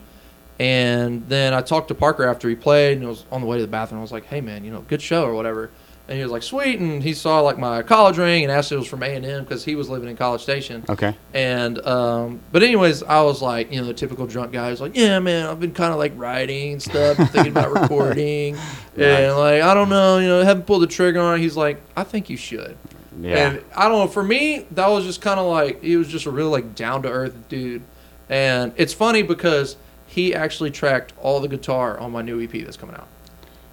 [0.60, 3.58] And then I talked to Parker after he played, and it was on the way
[3.58, 4.00] to the bathroom.
[4.00, 5.70] I was like, "Hey man, you know, good show or whatever."
[6.08, 8.76] And he was like, "Sweet." And he saw like my college ring and asked if
[8.76, 10.84] it was from A and M because he was living in College Station.
[10.90, 11.16] Okay.
[11.34, 14.98] And um, but anyways, I was like, you know, the typical drunk guy was like,
[14.98, 18.58] "Yeah, man, I've been kind of like writing stuff, thinking about recording,
[18.98, 21.82] and like I don't know, you know, haven't pulled the trigger on it." He's like,
[21.96, 22.76] "I think you should."
[23.22, 23.52] Yeah.
[23.52, 24.08] And I don't know.
[24.12, 27.04] For me, that was just kind of like he was just a real like down
[27.04, 27.82] to earth dude,
[28.28, 29.78] and it's funny because
[30.08, 33.08] he actually tracked all the guitar on my new EP that's coming out.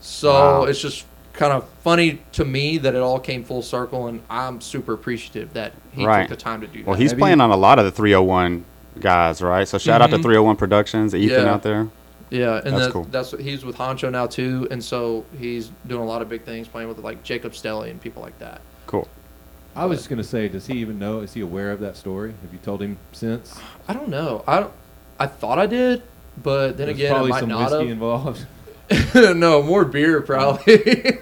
[0.01, 0.65] So Wow.
[0.65, 1.05] it's just
[1.41, 5.55] kind of funny to me that it all came full circle, and I'm super appreciative
[5.55, 6.29] that he right.
[6.29, 7.01] took the time to do Well, that.
[7.03, 8.63] he's playing on a lot of the 301
[9.01, 9.67] guys, right?
[9.67, 10.23] So shout out to Mhm.
[10.23, 11.51] 301 Productions, Ethan Yeah.
[11.53, 11.89] out there.
[12.29, 13.07] Yeah, and That's that, cool.
[13.11, 16.69] that's he's with Honcho now too, and so he's doing a lot of big things,
[16.69, 18.61] playing with like Jacob Stelly and people like that.
[18.87, 19.09] Cool.
[19.75, 21.21] I was just gonna say, does he even know?
[21.21, 22.35] Is he aware of that story?
[22.43, 23.59] Have you told him since?
[23.89, 24.45] I don't know.
[24.47, 24.73] I don't,
[25.19, 26.03] I thought I did,
[26.43, 27.91] but then There's again, I probably might some not whiskey have.
[27.93, 28.47] involved.
[29.15, 31.19] no, more beer probably.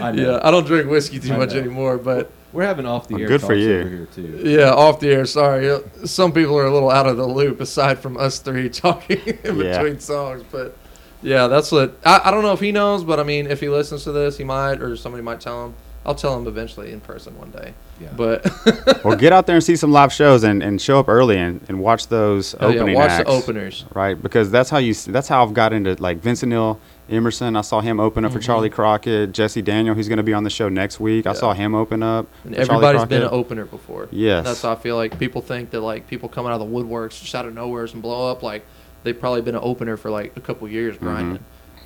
[0.00, 0.22] I know.
[0.32, 1.60] Yeah, I don't drink whiskey too I much know.
[1.60, 3.28] anymore, but We're having off the air.
[3.28, 3.80] good for you.
[3.80, 4.40] over here too.
[4.44, 5.26] yeah, off the air.
[5.26, 9.20] Sorry, some people are a little out of the loop aside from us three talking
[9.44, 9.78] in Yeah.
[9.82, 10.76] between songs, but
[11.22, 13.68] yeah, that's what I, I don't know if he knows, but I mean, if he
[13.68, 15.74] listens to this, he might, or somebody might tell him.
[16.04, 17.74] I'll tell him eventually in person one day.
[18.00, 18.08] Yeah.
[18.16, 18.44] But
[19.04, 21.60] well, get out there and see some live shows and, and show up early and,
[21.68, 23.84] and watch those Oh, yeah, opening watch the openers.
[23.94, 27.54] Right, because that's how you that's how I've got into like Vincent Neil Emerson.
[27.54, 28.42] I saw him open up for Mhm.
[28.44, 29.30] Charley Crockett.
[29.32, 31.26] Jesse Daniel, who's going to be on the show next week.
[31.26, 32.26] I saw him open up.
[32.44, 34.08] And for everybody's been an opener before.
[34.10, 34.44] Yes.
[34.44, 37.20] That's how I feel like people think that like people coming out of the woodworks
[37.20, 38.42] just out of nowheres and blow up.
[38.42, 38.64] Like
[39.04, 41.36] they've probably been an opener for like a couple years Mm-hmm.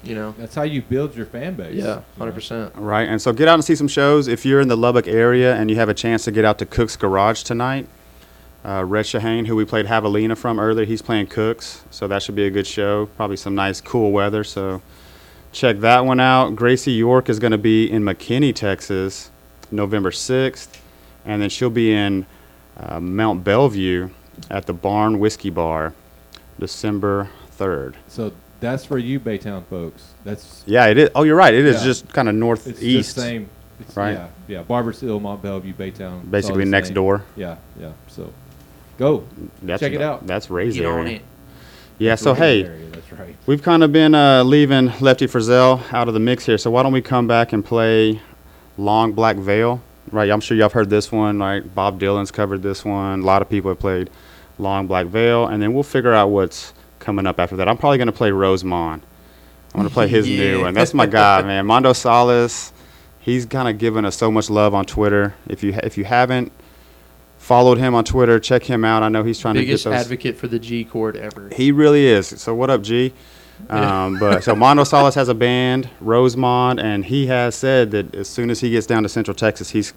[0.02, 0.10] Grinding.
[0.10, 0.34] You know.
[0.38, 1.74] That's how you build your fan base.
[1.74, 4.28] Yeah, 100% Right, and so get out and see some shows.
[4.28, 6.66] If you're in the Lubbock area and you have a chance to get out to
[6.66, 7.88] Cook's Garage tonight,
[8.64, 12.34] uh, Red Shahan, who we played Javelina from earlier, he's playing Cook's, so that should
[12.34, 13.06] be a good show.
[13.16, 14.82] Probably some nice, cool weather, so
[15.52, 16.56] check that one out.
[16.56, 19.30] Gracie York is going to be in McKinney, Texas,
[19.70, 20.78] November 6th,
[21.24, 22.26] and then she'll be in
[22.76, 24.10] uh, Mont Belvieu
[24.50, 25.94] at the Barn Whiskey Bar,
[26.58, 27.94] December 3rd.
[28.08, 30.02] So that's for you, Baytown folks.
[30.24, 31.10] That's Yeah, it is.
[31.14, 31.54] Oh, you're right.
[31.54, 31.84] It is Yeah.
[31.84, 32.66] just kind of north.
[32.66, 33.14] it's northeast.
[33.14, 33.48] just same.
[33.80, 34.12] It's, right?
[34.12, 34.62] Yeah, yeah.
[34.62, 35.90] Barbers Hill, Mont Belvieu, Baytown.
[35.92, 36.94] it's all Basically the next same.
[36.94, 37.22] door.
[37.36, 37.90] Yeah, yeah.
[38.08, 38.32] So
[38.98, 39.24] go
[39.62, 40.26] That's check it out.
[40.26, 41.16] That's Ray's Get on area.
[41.16, 41.22] it.
[41.98, 42.14] Yeah.
[42.14, 43.36] So Ray's hey, area, that's right.
[43.46, 46.56] we've kind of been uh, leaving Lefty Frizzell out of the mix here.
[46.58, 48.20] So why don't we come back and play
[48.78, 49.80] "Long Black Veil"?
[50.10, 50.30] Right.
[50.30, 51.38] I'm sure y'all have heard this one.
[51.40, 51.74] Right.
[51.74, 53.20] Bob Dylan's covered this one.
[53.20, 54.08] A lot of people have played
[54.58, 56.72] "Long Black Veil," and then we'll figure out what's
[57.06, 57.68] coming up after that.
[57.68, 59.04] I'm probably going to play Rosemont.
[59.72, 60.74] I'm going to play his new one.
[60.74, 61.64] That's my guy, man.
[61.64, 62.72] Mondo Salas.
[63.20, 65.34] He's kind of given us so much love on Twitter.
[65.48, 66.50] If you ha- if you haven't
[67.38, 69.02] followed him on Twitter, check him out.
[69.04, 70.04] I know he's trying Biggest to get those.
[70.04, 71.48] advocate for the G chord ever.
[71.54, 72.26] He really is.
[72.26, 73.12] So what up, G?
[73.70, 78.28] Um, but so Mondo Salas has a band, Rosemont, and he has said that as
[78.28, 79.92] soon as he gets down to Central Texas, he's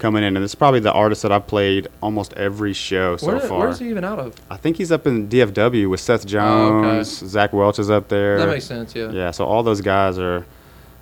[0.00, 0.34] coming in.
[0.36, 3.58] And it's probably the artist that I've played almost every show so Where, far.
[3.60, 4.34] where's he even out of?
[4.50, 6.88] I think he's up in DFW with Seth Oh, okay.
[6.96, 8.38] Jones, Zach Welch is up there.
[8.38, 8.94] That makes sense.
[8.94, 9.10] Yeah.
[9.12, 10.44] Yeah, so all those guys are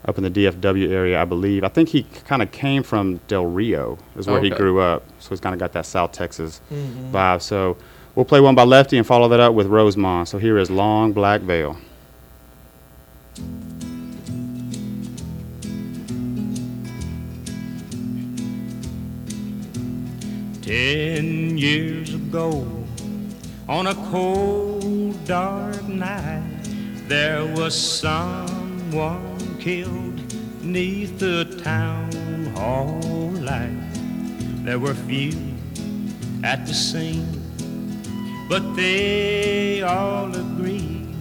[0.04, 1.64] up in the DFW area, I believe.
[1.64, 5.02] I think he kind of came from Del Rio, is where he grew up.
[5.18, 7.10] So he's kind of got that South Texas Mhm.
[7.10, 7.42] vibe.
[7.42, 7.76] So
[8.14, 10.28] we'll play one by Lefty and follow that up with Rosemont.
[10.28, 11.76] So here is Long Black Veil.
[20.68, 22.66] Ten years ago,
[23.70, 26.60] on a cold, dark night,
[27.08, 30.20] there was someone killed
[30.62, 32.12] neath the town
[32.54, 33.00] hall
[33.40, 33.80] light.
[34.66, 35.32] There were few
[36.44, 37.32] at the scene,
[38.46, 41.14] but they all agreed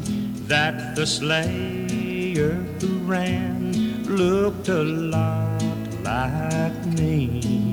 [0.49, 5.63] that the slayer who ran looked a lot
[6.03, 7.66] like me.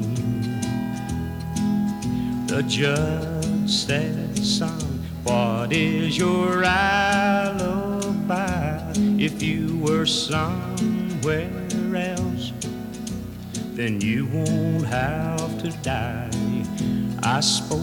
[2.55, 8.13] The judge said, son, what is your alibi?
[9.19, 11.51] If you were somewhere
[11.97, 12.53] else,
[13.73, 16.31] then you won't have to die.
[17.25, 17.81] I spoke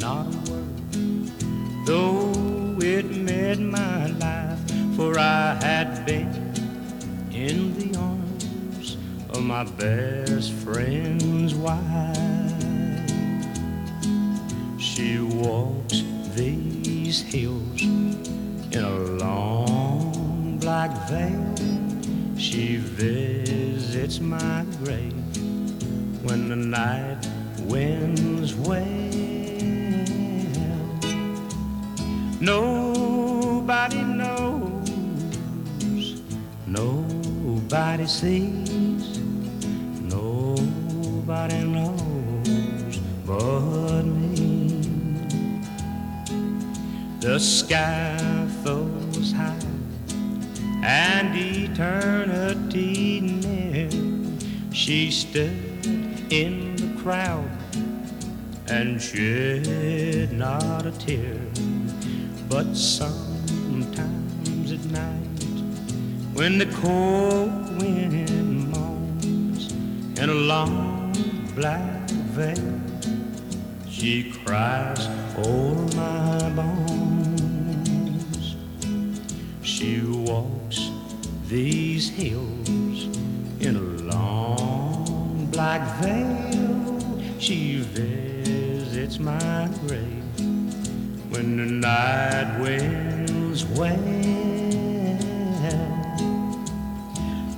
[0.00, 0.80] not a word,
[1.84, 2.32] though
[2.80, 4.58] it made my life,
[4.96, 6.32] for I had been
[7.30, 8.96] in the arms
[9.28, 12.33] of my best friend's wife.
[14.94, 16.04] She walks
[16.36, 22.38] these hills in a long black veil.
[22.38, 25.12] She visits my grave
[26.22, 27.26] when the night
[27.62, 28.84] winds wail.
[32.40, 34.90] Nobody knows,
[36.68, 39.18] nobody sees,
[40.02, 44.33] nobody knows but me.
[47.24, 49.56] The sky flows high
[50.82, 53.88] and eternity near.
[54.74, 55.86] She stood
[56.30, 57.50] in the crowd
[58.68, 61.40] and shed not a tear.
[62.50, 65.44] But sometimes at night,
[66.34, 69.72] when the cold wind moans
[70.20, 71.14] in a long
[71.54, 72.80] black veil,
[73.88, 75.08] she cries
[75.38, 77.03] o'er my bones.
[79.64, 80.90] She walks
[81.48, 82.68] these hills
[83.60, 87.00] in a long black veil.
[87.38, 90.22] She visits my grave
[91.30, 93.98] when the night winds wail.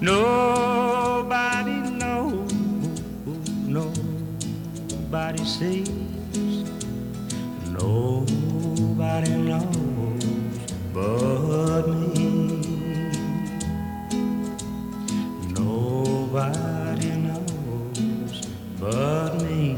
[0.00, 2.52] Nobody knows,
[3.66, 5.88] nobody sees,
[7.68, 9.85] nobody knows
[10.96, 13.10] but me.
[15.50, 18.46] Nobody knows
[18.80, 19.74] but me.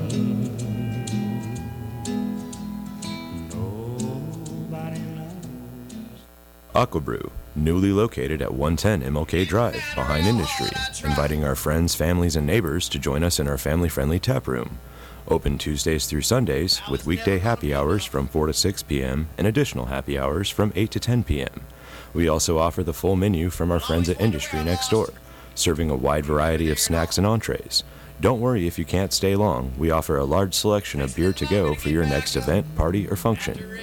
[3.52, 5.34] Nobody knows.
[6.72, 10.70] Aquabrew, newly located at 110 MLK Drive, behind Industry,
[11.02, 14.78] inviting our friends, families, and neighbors to join us in our family friendly tap room.
[15.30, 19.28] Open Tuesdays through Sundays with weekday happy hours from 4 to 6 p.m.
[19.36, 21.60] and additional happy hours from 8 to 10 p.m.
[22.14, 25.10] We also offer the full menu from our friends at Industry next door,
[25.54, 27.84] serving a wide variety of snacks and entrees.
[28.20, 29.72] Don't worry if you can't stay long.
[29.78, 33.14] We offer a large selection of beer to go for your next event, party, or
[33.14, 33.78] function.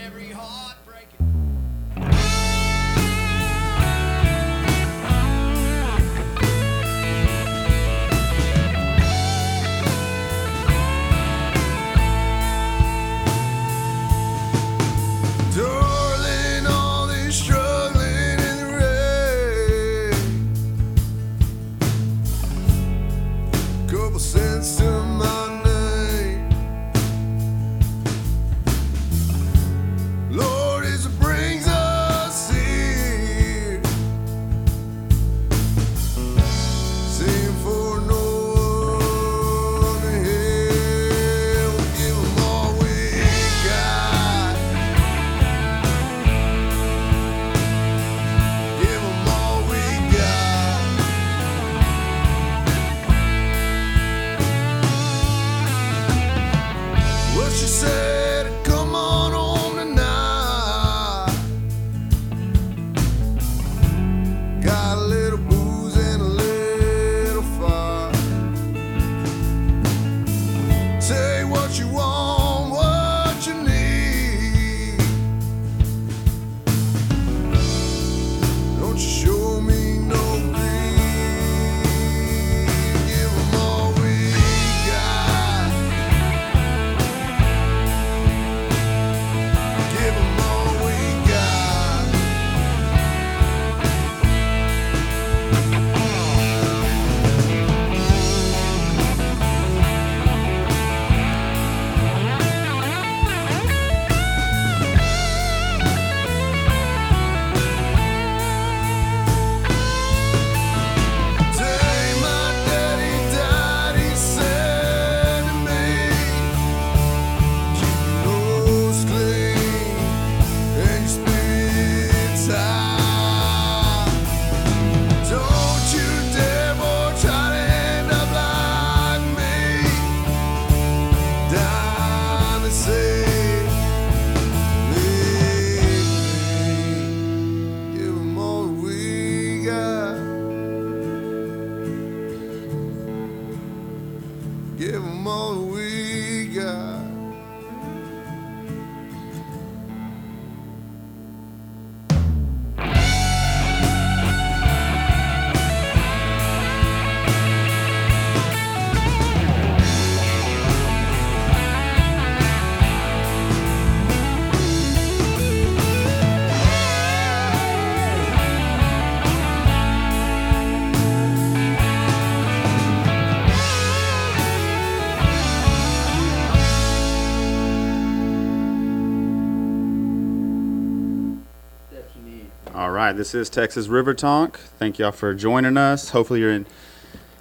[183.26, 184.60] This is Texas River Tonk.
[184.78, 186.10] Thank y'all for joining us.
[186.10, 186.68] Hopefully, you're in,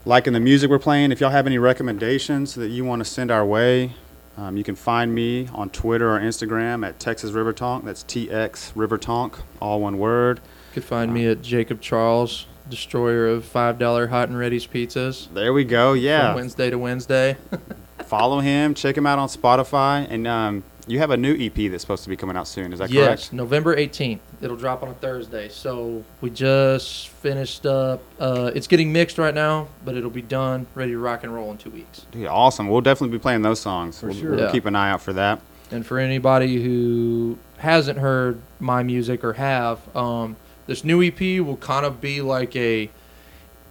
[0.06, 1.12] liking the music we're playing.
[1.12, 3.92] If y'all have any recommendations that you want to send our way,
[4.38, 7.84] um, you can find me on Twitter or Instagram at Texas River Tonk.
[7.84, 10.38] That's TX River Tonk, all one word.
[10.70, 15.30] You can find me at Jacob Charles, destroyer of five dollar hot and ready's pizzas.
[15.34, 15.92] There we go.
[15.92, 16.28] Yeah.
[16.28, 17.36] From Wednesday to Wednesday.
[18.06, 18.72] Follow him.
[18.72, 20.06] Check him out on Spotify.
[20.08, 22.72] And um, you have a new EP that's supposed to be coming out soon.
[22.72, 23.20] Is that yes, correct?
[23.22, 24.18] Yes, November 18th.
[24.42, 25.48] It'll drop on a Thursday.
[25.48, 28.02] So we just finished up.
[28.20, 31.50] Uh, it's getting mixed right now, but it'll be done, ready to rock and roll
[31.50, 32.06] in two weeks.
[32.10, 32.68] Dude, awesome.
[32.68, 33.98] We'll definitely be playing those songs.
[34.00, 34.30] For we'll, sure.
[34.32, 34.52] we'll Yeah.
[34.52, 35.40] keep an eye out for that.
[35.70, 40.36] And for anybody who hasn't heard my music or have, um,
[40.66, 42.90] this new EP will kind of be like a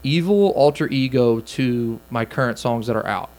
[0.04, 3.30] evil alter ego to my current songs that are out.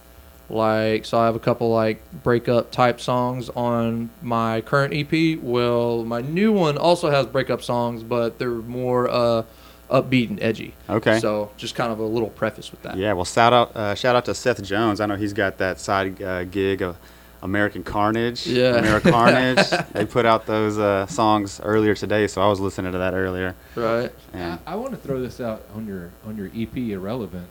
[0.50, 5.38] Like, so I have a couple like breakup type songs on my current EP.
[5.42, 9.44] Well, my new one also has breakup songs, but they're more uh,
[9.90, 10.74] upbeat and edgy.
[10.88, 11.18] Okay.
[11.20, 12.96] So just kind of a little preface with that.
[12.96, 15.00] Yeah, well, shout out, uh, shout out to Seth Jones.
[15.00, 16.98] I know he's got that side uh, gig of
[17.42, 18.46] American Carnage.
[18.46, 18.76] Yeah.
[18.76, 19.66] American Carnage.
[19.92, 23.54] they put out those uh, songs earlier today, so I was listening to that earlier.
[23.76, 24.12] Right.
[24.32, 27.48] And I, I want to throw this out on your on your EP irrelevant.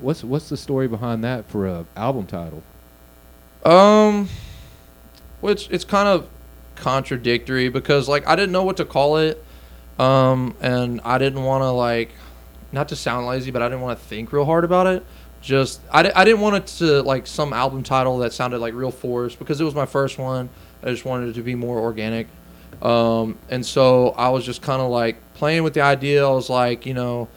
[0.00, 2.62] What's what's the story behind that for a album title?
[3.64, 4.28] Um,
[5.40, 6.28] which it's kind of
[6.76, 9.42] contradictory because like I didn't know what to call it,
[9.98, 12.10] um, and I didn't want to like,
[12.72, 15.04] not to sound lazy, but I didn't want to think real hard about it.
[15.40, 18.90] Just I, I didn't want it to like some album title that sounded like real
[18.90, 20.48] forced because it was my first one.
[20.82, 22.26] I just wanted it to be more organic.
[22.82, 26.26] Um, and so I was just kind of like playing with the idea.
[26.26, 27.28] I was like, you know,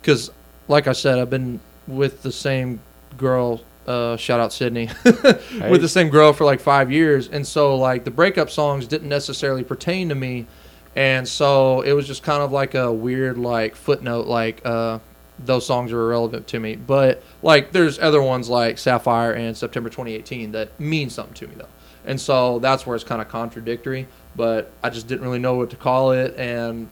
[0.00, 0.30] because
[0.66, 2.80] like I said, I've been with the same
[3.16, 3.62] girl.
[3.86, 8.04] Uh, shout out Sydney, with the same girl for like five years, and so like
[8.04, 10.46] the breakup songs didn't necessarily pertain to me,
[10.94, 14.98] and so it was just kind of like a weird like footnote, like uh,
[15.38, 16.76] those songs are irrelevant to me.
[16.76, 21.54] But like there's other ones like Sapphire and September 2018 that mean something to me
[21.56, 21.68] though,
[22.04, 24.06] and so that's where it's kind of contradictory.
[24.36, 26.90] But I just didn't really know what to call it, and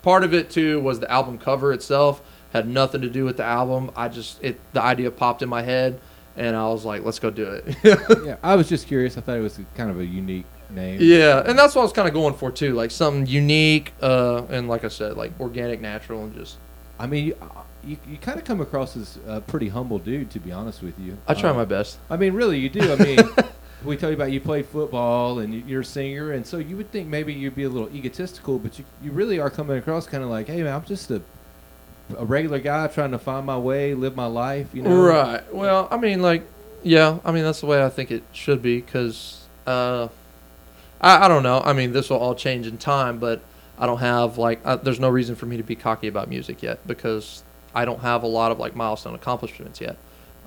[0.00, 2.22] part of it too was the album cover itself
[2.52, 3.90] had nothing to do with the album.
[3.96, 6.00] I just it the idea popped in my head,
[6.36, 7.76] and I was like, let's go do it.
[8.24, 9.16] yeah, I was just curious.
[9.18, 10.98] I thought it was kind of a unique name.
[11.00, 14.42] yeah, and that's what I was kind of going for too, like something unique, uh,
[14.48, 16.56] and like I said, like organic, natural, and just.
[16.98, 17.36] I mean, you,
[17.84, 20.96] you, you kind of come across as a pretty humble dude, to be honest with
[21.00, 21.16] you.
[21.26, 21.98] I try Uh, my best.
[22.08, 22.92] I mean, really, you do.
[22.92, 23.18] I mean,
[23.84, 26.76] we tell you about you played football and you- you're a singer, and so you
[26.76, 30.06] would think maybe you'd be a little egotistical, but you, you really are coming across
[30.06, 31.22] kind of like, hey, man, I'm just a
[32.18, 34.68] a regular guy trying to find my way, live my life.
[34.74, 35.54] You know, Right.
[35.54, 36.44] Well, I mean, like,
[36.82, 37.18] yeah.
[37.24, 40.08] I mean, that's the way I think it should be because, uh,
[41.00, 41.60] I, I don't know.
[41.64, 43.40] I mean, this will all change in time, but
[43.78, 46.62] I don't have like, uh, there's no reason for me to be cocky about music
[46.62, 47.42] yet because
[47.74, 49.96] I don't have a lot of like milestone accomplishments yet.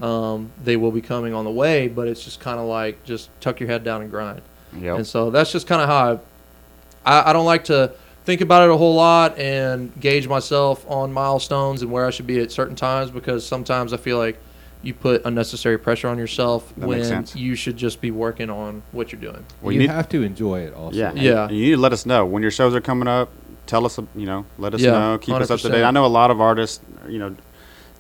[0.02, 3.30] Um, they will be coming on the way, but it's just kind of like just
[3.42, 4.42] tuck your head down and grind.
[4.78, 4.98] Yep.
[4.98, 6.22] And so that's just kind of how
[7.06, 7.94] I, I, I don't like to
[8.26, 12.28] think about it a whole lot and gauge myself on milestones and where I should
[12.28, 14.38] be at certain times because sometimes I feel like
[14.82, 19.12] you put unnecessary pressure on yourself That when you should just be working on what
[19.12, 19.44] you're doing.
[19.62, 20.96] Well, you you need- have to enjoy it also.
[20.98, 21.48] Yeah, Yeah.
[21.48, 23.30] and you need to let us know when your shows are coming up.
[23.68, 25.18] Tell us, you know, let us Yeah, know.
[25.18, 25.84] Keep us up to date.
[25.84, 27.36] I know a lot of artists, you know,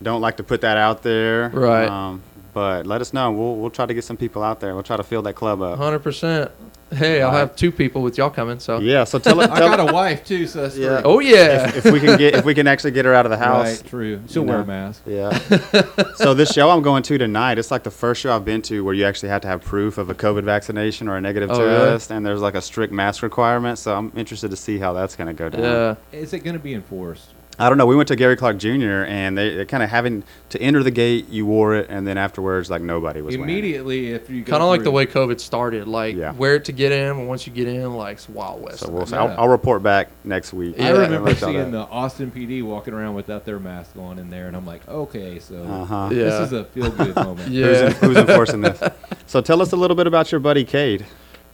[0.04, 1.50] don't like to put that out there.
[1.50, 1.88] Right.
[1.88, 2.22] Um,
[2.54, 3.32] but let us know.
[3.32, 4.74] We'll we'll try to get some people out there.
[4.76, 5.80] We'll try to fill that club up.
[5.80, 6.52] 100%.
[6.92, 8.60] Hey, I'll have two people with y'all coming.
[8.60, 9.04] So Yeah.
[9.06, 9.50] So tell us.
[9.50, 11.02] I got a wife too, so that's Yeah.
[11.02, 11.12] three.
[11.12, 11.68] Oh yeah.
[11.70, 13.82] if, if we can get if we can actually get her out of the house.
[13.82, 14.22] Right, true.
[14.28, 14.64] She'll you wear know.
[14.64, 15.02] a mask.
[15.06, 15.38] Yeah.
[16.16, 18.84] so this show I'm going to tonight, it's like the first show I've been to
[18.84, 21.60] where you actually have to have proof of a COVID vaccination or a negative Oh,
[21.60, 21.92] really?
[21.92, 23.80] test, and there's like a strict mask requirement.
[23.80, 25.62] So I'm interested to see how that's going to go down.
[25.62, 25.96] yeah.
[26.20, 27.32] Is it going to be enforced?
[27.58, 27.86] I don't know.
[27.86, 29.06] We went to Gary Clark Jr.
[29.08, 31.30] and they, they kind of having to enter the gate.
[31.30, 33.54] You wore it, and then afterwards, like nobody was wearing it.
[33.54, 35.88] Immediately, if you Kind of like the way COVID started.
[35.88, 36.34] Like Yeah.
[36.34, 38.80] wear it to get in, and once you get in, like it's Wild West.
[38.80, 39.24] So we'll, Yeah.
[39.24, 40.76] I'll, I'll report back next week.
[40.80, 40.98] I Yeah.
[41.04, 44.66] remember seeing the Austin PD walking around without their mask on in there, and I'm
[44.66, 46.10] like, okay, so Uh-huh.
[46.10, 47.50] this is a feel good moment.
[47.50, 47.66] Yeah.
[47.68, 48.82] Who's, en- who's enforcing this?
[49.28, 51.06] So tell us a little bit about your buddy Cade.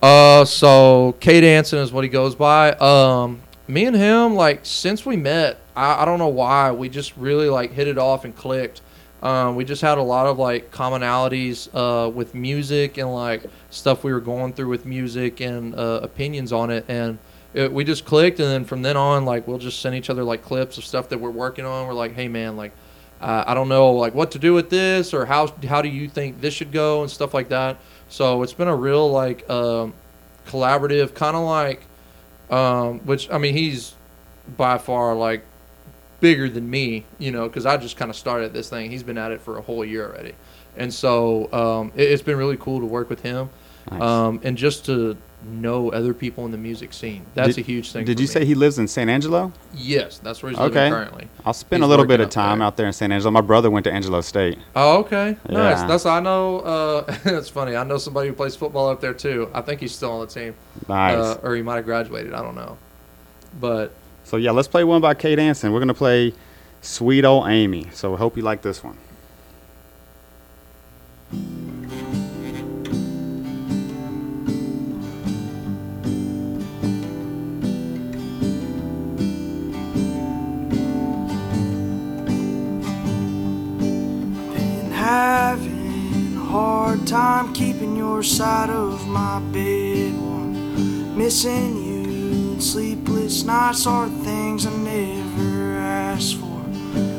[0.02, 2.72] Uh, so Cade Anson is what he goes by.
[2.74, 7.16] Um, me and him, like since we met, I, I don't know why we just
[7.18, 8.82] really like hit it off and clicked.
[9.22, 14.04] Um, we just had a lot of like commonalities uh, with music and like stuff
[14.04, 17.20] we were going through with music and uh, opinions on it, and
[17.54, 18.40] it, we just clicked.
[18.40, 21.10] And then from then on, like we'll just send each other like clips of stuff
[21.10, 21.88] that we're working on.
[21.88, 22.72] We're like, hey man, like
[23.22, 26.10] uh, I don't know like what to do with this or how how do you
[26.10, 27.78] think this should go and stuff like that.
[28.10, 29.94] So it's been a real like um,
[30.48, 31.84] collaborative kind of like
[32.50, 33.94] um, which I mean he's
[34.58, 35.46] by far like
[36.22, 38.90] bigger than me, you know, because I just kind of started this thing.
[38.90, 40.34] He's been at it for a whole year already,
[40.78, 43.50] and so um, it, it's been really cool to work with him,
[43.92, 44.02] Nice.
[44.02, 47.26] um, and just to know other people in the music scene.
[47.34, 48.06] That's Did- a huge thing.
[48.06, 48.28] Did you me.
[48.28, 49.52] say he lives in San Angelo?
[49.74, 50.76] Yes, that's where he's Okay.
[50.76, 51.28] living currently.
[51.44, 52.68] I'll spend He's a little bit of time there.
[52.68, 53.32] out there in San Angelo.
[53.32, 54.60] My brother went to Angelo State.
[54.76, 55.80] Oh, okay, nice.
[55.80, 55.88] Yeah.
[55.88, 56.60] That's I know.
[56.60, 57.76] Uh, it's funny.
[57.76, 59.50] I know somebody who plays football up there too.
[59.52, 60.54] I think he's still on the team.
[60.88, 61.16] Nice.
[61.18, 62.34] Uh, or he might have graduated.
[62.36, 62.78] I don't know.
[63.60, 63.94] But
[64.32, 65.74] So yeah, let's play one by Cade Anson.
[65.74, 66.34] We're gonna play
[66.80, 68.98] "Sweet Old Amy." So I hope you like this one.
[84.54, 91.18] Been having a hard time keeping your side of my bed warm.
[91.18, 91.91] Missing you
[92.62, 96.64] sleepless nights are things I never asked for.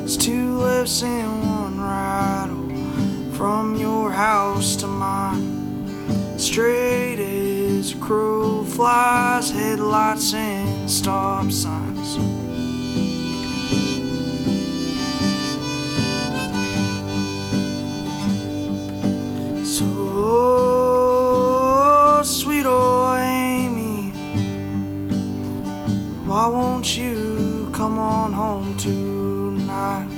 [0.05, 6.39] It's two lefts and one right oh, from your house to mine.
[6.39, 12.15] Straight as a crow flies, headlights and stop signs.
[19.77, 23.02] So sweet old
[26.33, 30.09] why won't you come on home tonight?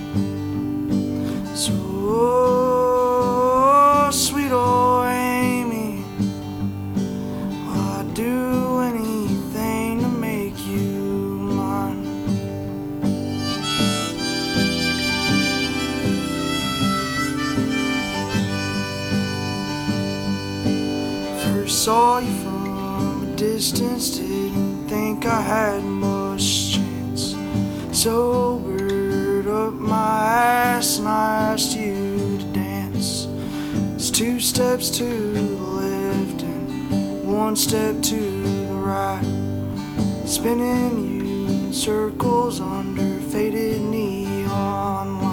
[1.56, 1.72] So
[4.12, 6.04] sweet old Amy,
[7.66, 10.92] will I do anything to make you
[11.58, 12.04] mine?
[21.42, 26.03] First saw you from a distance, didn't think I had.
[28.04, 33.26] Sobered up my ass and I asked you to dance.
[33.94, 39.24] It's two steps to the left and one step to the right.
[40.26, 45.23] Spinning you in circles under faded neon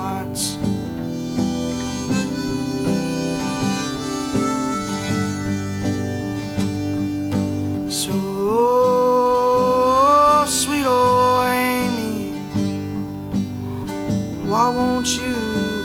[14.51, 15.33] why won't you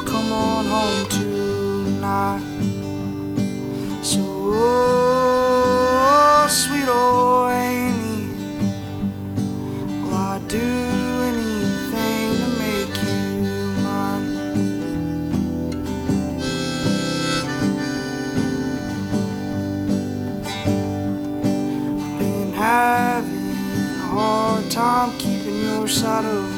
[0.04, 2.42] come on home tonight?
[4.02, 4.20] So
[4.58, 8.26] oh, sweet old Amy,
[10.02, 10.68] will I do
[11.30, 13.30] anything to make you
[13.86, 14.34] mine?
[22.18, 23.48] Been having
[24.00, 26.55] a hard time keeping your side of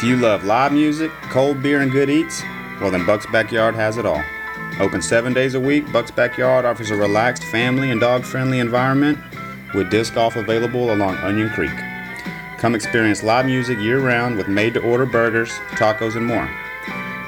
[0.00, 2.42] If you love live music, cold beer, and good eats,
[2.80, 4.24] well then Buck's Backyard has it all.
[4.80, 9.18] Open seven days a week, Buck's Backyard offers a relaxed, family and dog-friendly environment
[9.74, 11.76] with disc golf available along Onion Creek.
[12.56, 16.48] Come experience live music year-round with made-to-order burgers, tacos, and more.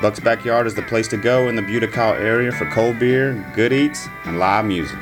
[0.00, 3.74] Buck's Backyard is the place to go in the Buda-Kyle area for cold beer, good
[3.74, 4.98] eats, and live music.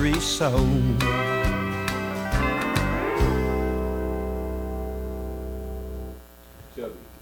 [0.00, 0.66] Country soul.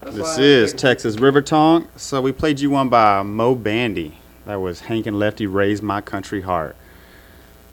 [0.05, 1.89] This is Texas River Tonk.
[1.97, 4.17] So we played you one by Moe Bandy.
[4.45, 6.77] That was Hank and Lefty Raised My Country Heart.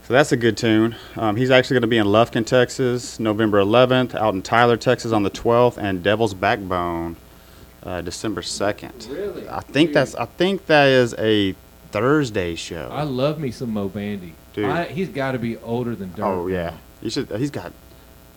[0.03, 0.97] So that's a good tune.
[1.15, 5.13] Um, he's actually going to be in Lufkin, Texas, November 11th, out in Tyler, Texas
[5.13, 7.15] on the 12th, and Devil's Backbone,
[7.85, 9.09] uh, December 2nd.
[9.09, 9.49] Really?
[9.49, 10.17] I think that's.
[10.17, 11.55] I think that is a
[11.93, 12.89] Thursday show.
[12.91, 14.35] I love me some Moe Bandy.
[14.57, 14.65] Dude.
[14.65, 16.25] I, he's got to be older than Dirt.
[16.25, 16.73] Oh yeah,
[17.03, 17.31] you should.
[17.33, 17.73] He's got.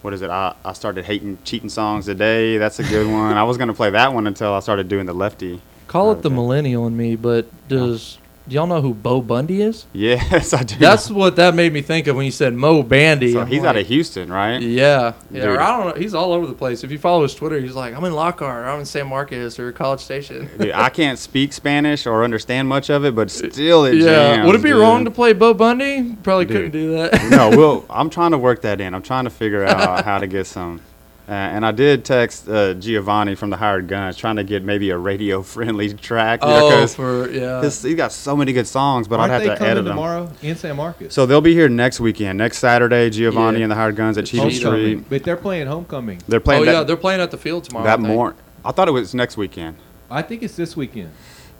[0.01, 0.29] What is it?
[0.29, 2.57] I, I started hating cheating songs today.
[2.57, 3.37] That's a good one.
[3.37, 5.61] I was gonna play that one until I started doing the lefty.
[5.87, 8.18] Call it oh, the millennial in me, but does
[8.49, 9.85] do y'all know who Bo Bundy is?
[9.93, 10.75] Yes, I do.
[10.75, 13.33] That's what that made me think of when you said Moe Bandy.
[13.33, 14.59] So I'm he's out of Houston, right?
[14.59, 15.41] Yeah, yeah.
[15.41, 15.49] Dude.
[15.51, 16.01] Or I don't know.
[16.01, 16.83] He's all over the place.
[16.83, 19.59] If you follow his Twitter, he's like, I'm in Lockhart, or I'm in San Marcos,
[19.59, 20.49] or College Station.
[20.57, 24.35] Dude, I can't speak Spanish or understand much of it, but still it yeah.
[24.35, 24.79] jams, Would it be dude.
[24.79, 26.15] wrong to play Bo Bundy?
[26.23, 27.29] Probably couldn't do that.
[27.29, 28.95] no, well, I'm trying to work that in.
[28.95, 30.81] I'm trying to figure out how to get some.
[31.29, 34.89] Uh, and I did text uh, Giovanni from the Hired Guns, trying to get maybe
[34.89, 36.41] a radio-friendly track.
[36.41, 37.61] you know, Oh, 'cause for- yeah.
[37.61, 39.85] his- he's got so many good songs, but Aren't I'd have they to coming edit
[39.85, 39.91] them.
[39.95, 41.13] tomorrow in San Marcos?
[41.13, 43.11] So they'll be here next weekend, next Saturday.
[43.11, 43.65] Giovanni Yeah.
[43.65, 45.07] and the Hired Guns at Cheatham Street.
[45.07, 46.19] But they're playing homecoming.
[46.27, 46.63] They're playing.
[46.63, 47.85] oh that, yeah, they're playing at the field tomorrow.
[47.85, 48.07] that I think.
[48.07, 48.33] more.
[48.65, 49.75] I thought it was next weekend.
[50.09, 51.11] I think it's this weekend.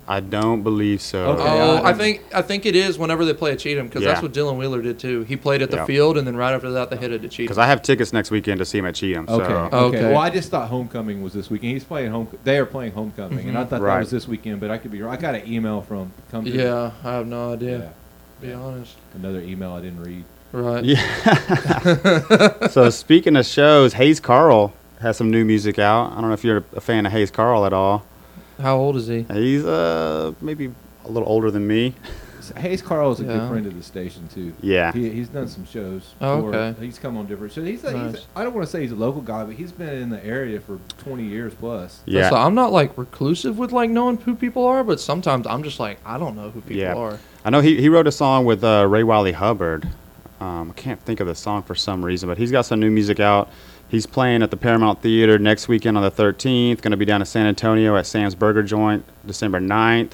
[0.10, 1.34] I don't believe so.
[1.34, 1.44] Okay.
[1.44, 4.24] Oh, I- I think I think it is whenever they play at Cheatham because that's
[4.24, 5.22] what Dylan Wheeler did too.
[5.22, 5.86] He played at the Yeah.
[5.86, 7.46] field and then right after that they headed to Cheatham.
[7.46, 9.28] Because I have tickets next weekend to see him at Cheatham.
[9.30, 9.46] Okay.
[9.46, 9.54] So.
[9.54, 9.78] okay.
[9.78, 10.12] Okay.
[10.12, 11.74] Well, I just thought homecoming was this weekend.
[11.74, 12.28] He's playing home.
[12.44, 13.70] They are playing homecoming, and I mm-hmm.
[13.70, 15.14] thought that was this weekend, but I could be wrong.
[15.14, 16.12] I got an email from.
[16.32, 17.78] Come to yeah, I have no idea.
[17.78, 17.86] Yeah.
[17.86, 18.96] to Be honest.
[19.14, 20.26] Another email I didn't read.
[20.52, 20.84] Right.
[20.84, 22.68] Yeah.
[22.68, 26.12] so speaking of shows, Hayes Carll has some new music out.
[26.12, 28.06] I don't know if you're a fan of Hayes Carll at all.
[28.60, 29.24] How old is he?
[29.32, 30.72] He's uh maybe
[31.06, 31.94] a little older than me.
[32.58, 33.34] Hayes Carll is a Yeah.
[33.38, 34.54] good friend of the station too.
[34.62, 34.92] Yeah.
[34.92, 36.14] he, he's done some shows.
[36.22, 36.86] Oh, for- okay.
[36.86, 37.68] he's come on different shows.
[37.68, 38.26] He's, a, he's Nice.
[38.36, 40.60] I don't want to say he's a local guy, but he's been in the area
[40.60, 42.02] for 20 years plus.
[42.06, 42.30] Yeah.
[42.30, 45.80] So I'm not like reclusive with like knowing who people are, but sometimes I'm just
[45.80, 46.96] like I don't know who people yeah.
[46.96, 47.20] are.
[47.46, 49.88] I know he, he wrote a song with uh, Ray Wylie Hubbard.
[50.40, 52.90] Um, I can't think of the song for some reason, but he's got some new
[52.90, 53.50] music out.
[53.90, 56.82] He's playing at the Paramount Theater next weekend on the 13th.
[56.82, 60.12] Going to be down in San Antonio at Sam's Burger Joint December 9th.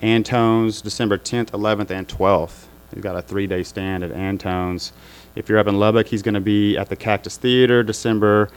[0.00, 2.64] Antone's December 10th, 11th, and 12th.
[2.94, 4.92] He's got a three day stand at Antone's.
[5.36, 8.48] If you're up in Lubbock, he's going to be at the Cactus Theater December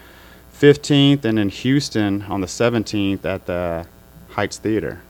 [0.58, 3.86] 15th, and in Houston on the 17th at the
[4.30, 5.02] Heights Theater.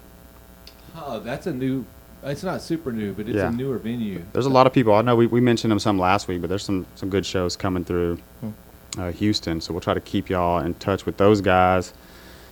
[0.96, 1.86] Oh, that's a new.
[2.24, 3.50] It's not super new, but it's Yeah.
[3.50, 4.24] a newer venue.
[4.34, 4.94] There's a lot of people.
[4.94, 7.56] I know we, we mentioned them some last week, but there's some, some good shows
[7.56, 8.50] coming through hmm.
[8.98, 9.60] Uh, Houston.
[9.62, 11.94] So we'll try to keep y'all in touch with those guys.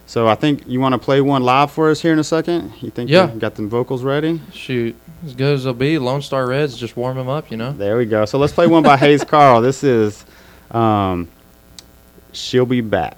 [0.07, 2.73] So I think you want to play one live for us here in a second.
[2.81, 3.31] You think Yeah.
[3.31, 4.41] you got them vocals ready?
[4.51, 4.95] Shoot,
[5.25, 5.97] as good as they'll be.
[5.99, 7.71] Lone Star Reds just warm them up, you know.
[7.71, 8.25] There we go.
[8.25, 9.61] So let's play one by Hayes Carll.
[9.61, 10.25] This is
[10.71, 11.29] um,
[12.33, 13.17] "She'll Be Back."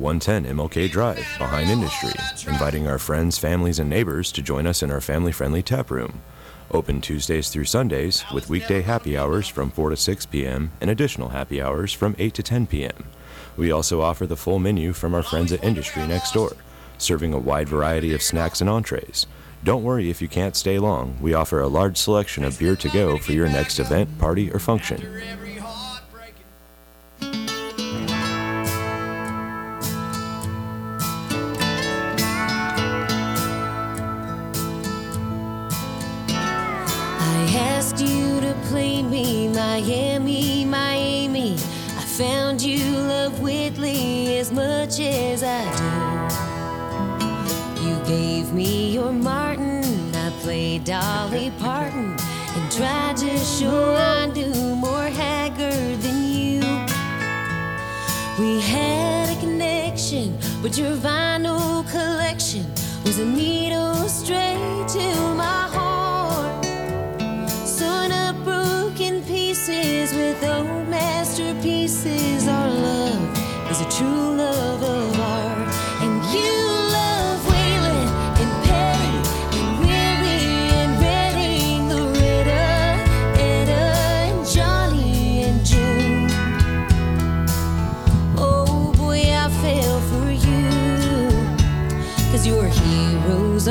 [0.00, 2.14] 110 MLK Drive, behind Industry,
[2.50, 6.22] inviting our friends, families, and neighbors to join us in our family friendly tap room.
[6.70, 10.72] Open Tuesdays through Sundays with weekday happy hours from 4 to 6 p.m.
[10.80, 13.10] and additional happy hours from 8 to 10 p.m.
[13.58, 16.56] We also offer the full menu from our friends at Industry next door,
[16.96, 19.26] serving a wide variety of snacks and entrees.
[19.64, 21.18] Don't worry if you can't stay long.
[21.20, 24.58] We offer a large selection of beer to go for your next event, party, or
[24.58, 25.06] function.
[60.10, 62.64] Connection, but your vinyl collection
[63.04, 66.64] was a needle straight to my heart.
[67.64, 72.48] Sewn up broken pieces with old masterpieces.
[72.48, 74.39] Our love is a true love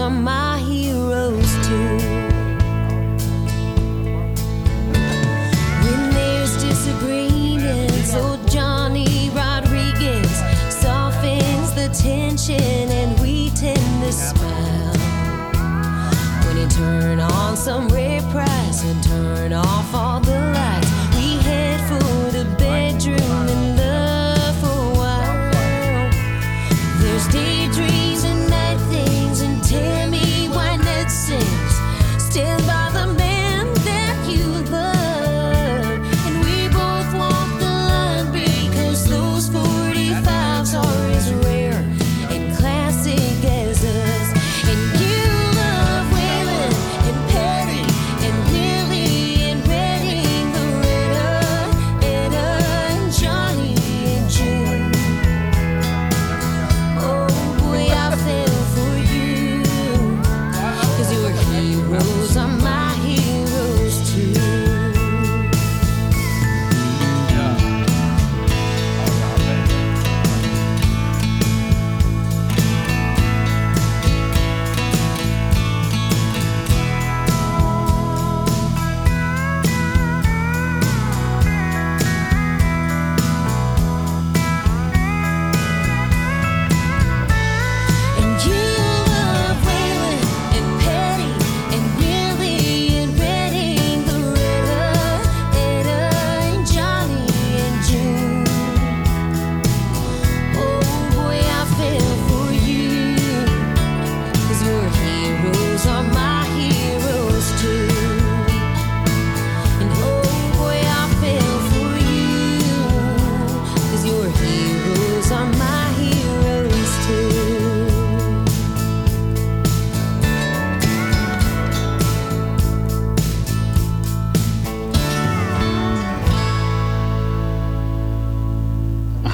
[0.10, 1.98] my heroes too.
[5.84, 10.32] When there's disagreements, old Johnny Rodriguez
[10.70, 14.94] softens the tension and we tend to smile.
[16.46, 18.09] When he turn on some rare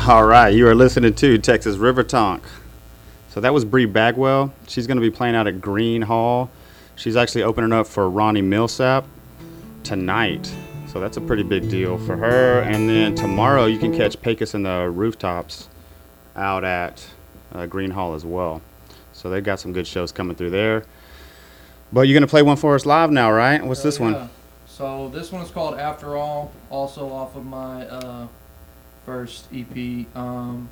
[0.07, 2.43] All right, you are listening to Texas River Tonk.
[3.29, 4.53] So that was Bree Bagwell.
[4.67, 6.51] She's going to be playing out at Gruene Hall.
[6.95, 9.05] She's actually opening up for Ronnie Milsap
[9.83, 10.53] tonight.
[10.87, 12.61] So that's a pretty big deal for her.
[12.61, 15.69] And then tomorrow you can catch Pecos and the Rooftops
[16.35, 17.05] out at
[17.53, 18.61] uh, Gruene Hall as well.
[19.11, 20.85] So they've got some good shows coming through there.
[21.91, 23.63] But you're going to play one for us live now, right?
[23.65, 24.11] What's this Yeah.
[24.11, 24.29] one?
[24.67, 28.27] So this one is called After All, also off of my uh,
[29.05, 30.05] first EP.
[30.15, 30.69] Um,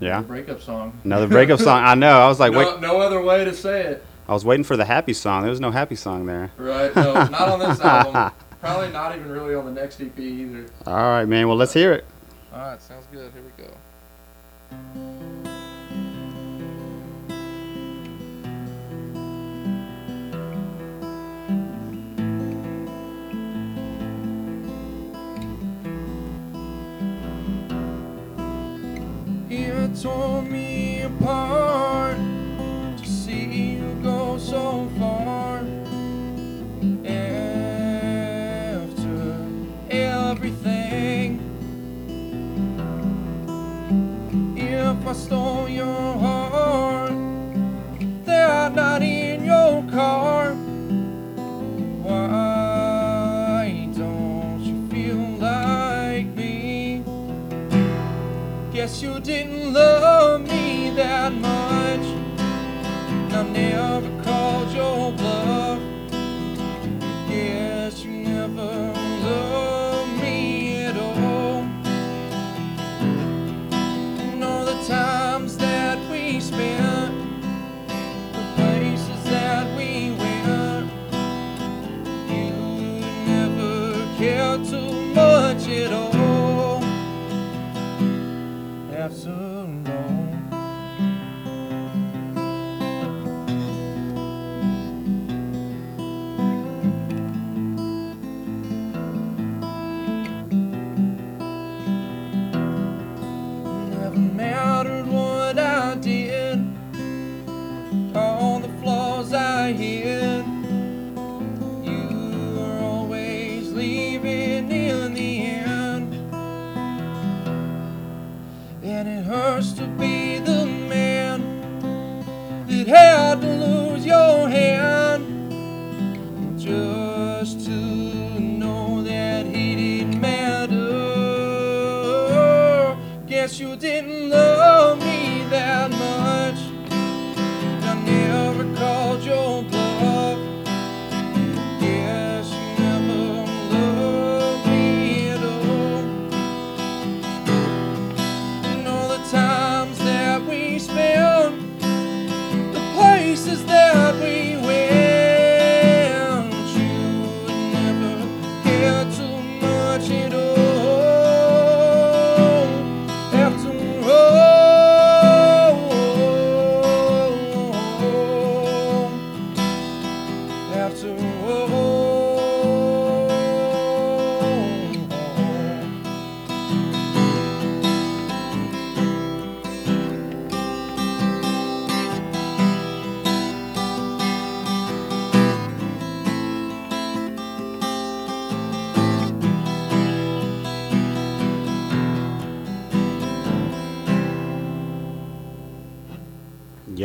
[0.00, 0.20] Yeah.
[0.22, 0.98] breakup song.
[1.04, 1.82] Another breakup song.
[1.84, 2.20] I know.
[2.20, 2.80] I was like, no, wait.
[2.80, 4.04] no other way to say it.
[4.28, 5.42] I was waiting for the happy song.
[5.42, 6.50] There was no happy song there.
[6.58, 6.94] Right?
[6.94, 8.32] No, not on this album.
[8.60, 10.66] Probably not even really on the next EP either.
[10.86, 11.48] All right, man.
[11.48, 12.04] Well, let's hear it.
[12.52, 13.32] All right, sounds good.
[13.32, 13.70] Here we go.
[30.02, 31.67] Tore me apart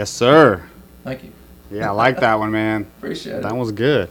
[0.03, 0.61] Yes, sir.
[1.05, 1.31] Thank you.
[1.71, 2.81] Yeah, I like that one, man.
[2.97, 3.43] Appreciate it.
[3.43, 4.09] That was good.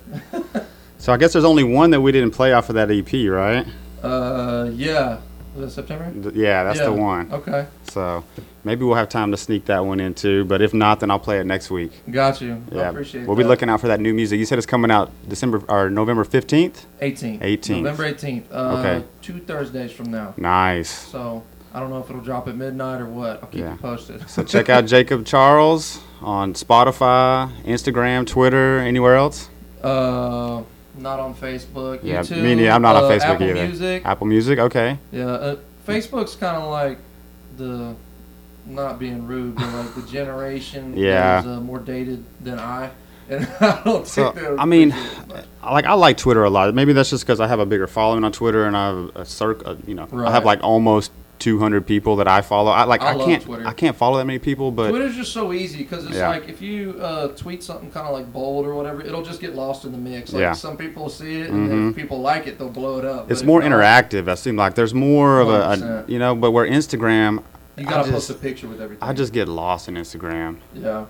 [0.97, 3.66] so I guess there's only one that we didn't play off of that EP, right?
[4.02, 5.19] Uh, yeah.
[5.55, 6.10] Was it September?
[6.10, 7.31] Th- Yeah, that's the one.
[7.31, 7.66] Okay.
[7.90, 8.24] So
[8.64, 10.47] maybe we'll have time to sneak that one in too.
[10.47, 11.93] But if not, then I'll play it next week.
[12.10, 12.62] Got you.
[12.73, 13.27] I Yeah, appreciate it.
[13.28, 14.39] we'll be looking out for that new music.
[14.39, 16.86] You said it's coming out December or November fifteenth.
[17.02, 17.40] 18th.
[17.43, 17.82] 18th.
[17.82, 18.44] November 18th.
[18.51, 19.05] Uh, Okay.
[19.20, 20.32] Two Thursdays from now.
[20.39, 20.89] Nice.
[20.89, 21.43] So
[21.74, 23.43] I don't know if it'll drop at midnight or what.
[23.43, 23.73] I'll keep Yeah.
[23.73, 24.28] you posted.
[24.28, 29.49] So check out Jacob Charles on Spotify, Instagram, Twitter, anywhere else.
[29.82, 30.62] Uh,
[30.99, 32.01] not on Facebook.
[32.03, 32.70] Yeah, YouTube, me neither.
[32.70, 33.66] I'm not uh, on Facebook Apple either.
[33.66, 34.03] Music.
[34.07, 34.99] Apple Music, okay.
[35.11, 36.99] Yeah, uh, Facebook's kind of like
[37.57, 37.94] the,
[38.66, 41.40] not being rude, but like the generation Yeah.
[41.40, 42.90] is uh, more dated than I.
[43.31, 45.44] And I don't So I mean, appreciate it much.
[45.62, 46.74] I like I like Twitter a lot.
[46.74, 49.24] Maybe that's just because I have a bigger following on Twitter and I have a
[49.24, 49.78] circle.
[49.86, 51.12] You know, I have like almost
[51.43, 52.70] 200 people that I follow.
[52.70, 53.66] I like I I, can't Twitter.
[53.66, 56.28] I can't follow that many people, but Twitter's just so easy because it's Yeah.
[56.28, 59.56] like if you uh, tweet something kind of like bold or whatever, it'll just get
[59.56, 60.32] lost in the mix.
[60.32, 60.52] Like Yeah.
[60.52, 61.90] some people see it, and Mhm.
[61.90, 63.28] if people like it, they'll blow it up.
[63.31, 64.28] it's more not, interactive.
[64.28, 67.43] I seem like there's more of a, a you know, but where Instagram,
[67.77, 69.02] You gotta just- post a picture with everything.
[69.09, 70.59] I just get lost in Instagram.
[70.74, 71.06] Yeah.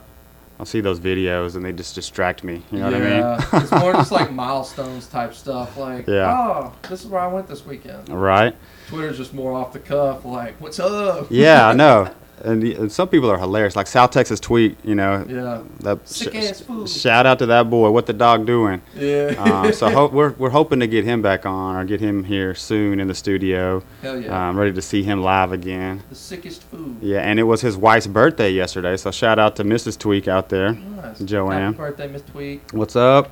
[0.60, 2.62] I'll see those videos and they just distract me.
[2.70, 3.62] You know what I yeah, mean?
[3.62, 5.76] it's more just like milestones type stuff.
[5.76, 6.32] Like, Yeah.
[6.32, 8.08] oh, this is where I went this weekend.
[8.08, 8.54] Right.
[8.88, 10.24] Twitter's just more off the cuff.
[10.24, 11.26] Like, what's up?
[11.30, 12.10] yeah, I know.
[12.44, 13.76] And, and some people are hilarious.
[13.76, 15.24] Like South Texas Tweet, you know.
[15.28, 15.62] Yeah.
[15.80, 16.88] That Sick ass food.
[16.88, 17.90] Shout out to that boy.
[17.90, 18.82] What the dog doing?
[18.96, 19.34] Yeah.
[19.38, 22.54] um, so ho- we're we're hoping to get him back on or get him here
[22.54, 23.82] soon in the studio.
[24.00, 24.48] Hell yeah.
[24.48, 26.02] Um, ready to see him live again.
[26.08, 26.96] The sickest food.
[27.00, 28.96] Yeah, and it was his wife's birthday yesterday.
[28.96, 29.96] So shout out to Mrs.
[29.96, 31.20] Tweak out there, Nice.
[31.20, 31.74] Joanne.
[31.74, 32.72] Happy birthday, Miss Tweak.
[32.72, 33.30] What's up?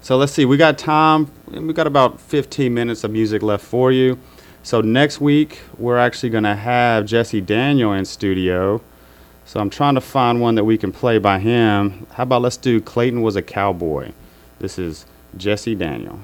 [0.00, 0.44] So let's see.
[0.46, 1.30] We got time.
[1.50, 4.18] We got about 15 minutes of music left for you.
[4.66, 8.82] So next week we're actually gonna have Jesse Daniel in studio.
[9.44, 12.04] So I'm trying to find one that we can play by him.
[12.14, 14.10] How about let's do Clayton was a cowboy.
[14.58, 15.06] This is
[15.36, 16.18] Jesse Daniel.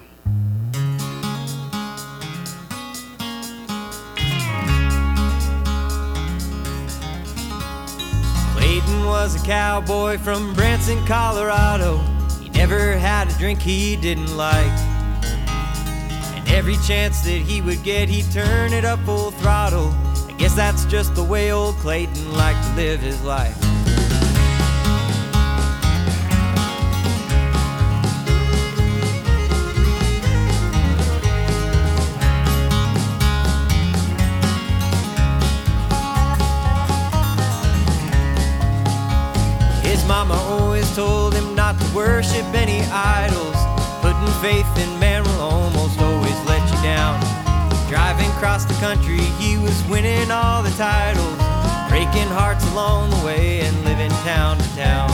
[8.55, 11.99] Clayton was a cowboy from Branson, Colorado.
[12.43, 14.92] He never had a drink he didn't like.
[16.53, 19.91] Every chance that he would get, he'd turn it up full throttle.
[20.29, 23.57] I Guess that's just the way old Clayton liked to live his life.
[39.83, 43.57] His mama always told him not to worship any idols.
[44.03, 45.99] Putting faith in man will almost
[47.93, 51.37] Driving across the country, he was winning all the titles,
[51.91, 55.11] breaking hearts along the way and living town to town.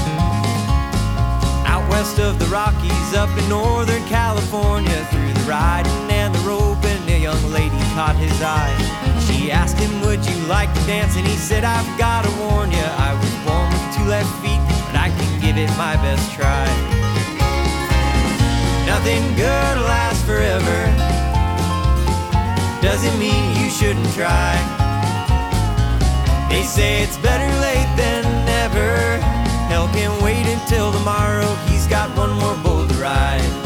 [1.67, 7.03] Out west of the Rockies, up in Northern California, through the riding and the roping,
[7.11, 8.71] a young lady caught his eye.
[9.27, 11.17] She asked him, Would you like to dance?
[11.17, 14.63] And he said, I've got to warn you, I was born with two left feet,
[14.87, 16.63] but I can give it my best try.
[18.87, 21.28] Nothing good lasts forever.
[22.81, 24.55] Doesn't mean you shouldn't try.
[26.49, 29.19] They say it's better late than never.
[29.69, 31.55] Hell can wait until tomorrow.
[31.67, 33.58] He's got one more bull to ride.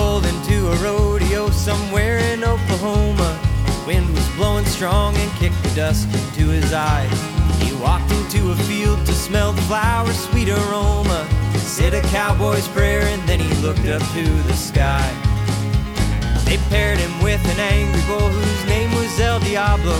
[0.00, 3.30] Pulled into a rodeo somewhere in Oklahoma.
[3.86, 7.18] Wind was blowing strong and kicked the dust into his eyes.
[7.60, 11.20] He walked into a field to smell the flower's sweet aroma.
[11.76, 15.08] Said a cowboy's prayer and then he looked up to the sky.
[16.46, 19.98] They paired him with an angry bull whose name was El Diablo.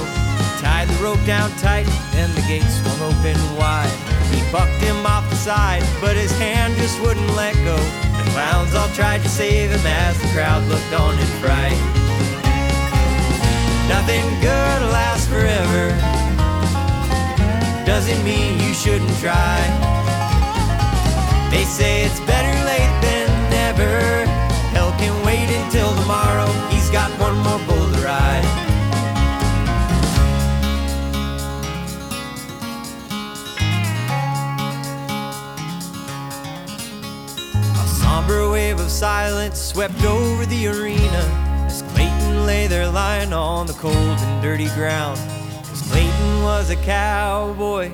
[0.64, 3.96] Tied the rope down tight and the gate swung open wide.
[4.32, 8.09] He bucked him off the side, but his hand just wouldn't let go.
[8.32, 11.80] Clowns all tried to save him as the crowd looked on in fright.
[13.88, 15.90] Nothing good lasts forever.
[17.84, 19.58] Doesn't mean you shouldn't try.
[21.50, 24.19] They say it's better late than never.
[38.80, 44.42] Of silence swept over the arena as Clayton lay there lying on the cold and
[44.42, 45.18] dirty ground.
[45.64, 47.90] 'Cause Clayton was a cowboy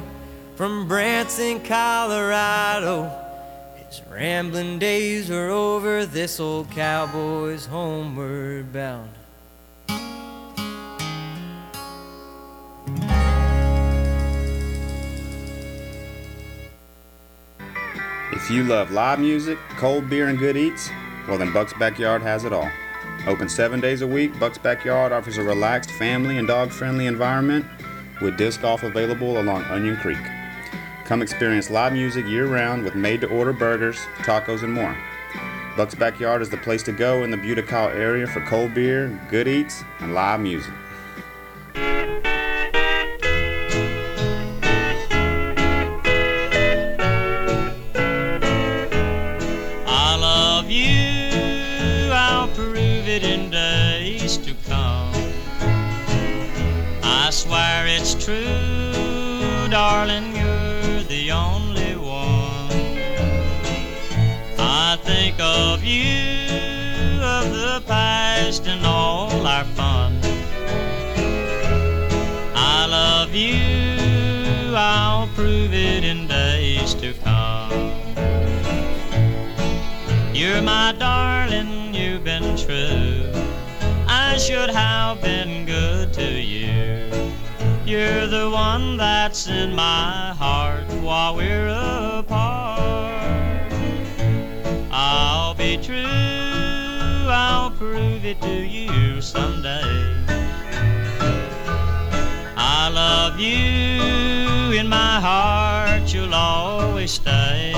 [0.54, 3.10] from Branson, Colorado.
[3.88, 9.15] His rambling days were over, this old cowboy's homeward bound.
[18.46, 20.88] If you love live music, cold beer, and good eats,
[21.26, 22.70] well then Buck's Backyard has it all.
[23.26, 27.66] Open seven days a week, Buck's Backyard offers a relaxed family and dog friendly environment
[28.22, 30.24] with disc golf available along Onion Creek.
[31.06, 34.96] Come experience live music year round with made to order burgers, tacos, and more.
[35.76, 39.48] Buck's Backyard is the place to go in the Buda-Kyle area for cold beer, good
[39.48, 40.72] eats, and live music.
[58.26, 62.98] True, darling, you're the only one.
[64.58, 70.18] I think of you, of the past and all our fun.
[72.56, 77.70] I love you, I'll prove it in days to come.
[80.34, 83.30] You're my darling, you've been true.
[84.08, 87.05] I should have been good to you.
[87.86, 93.72] You're the one that's in my heart while we're apart.
[94.90, 100.16] I'll be true, I'll prove it to you someday.
[102.56, 107.72] I love you in my heart, you'll always stay.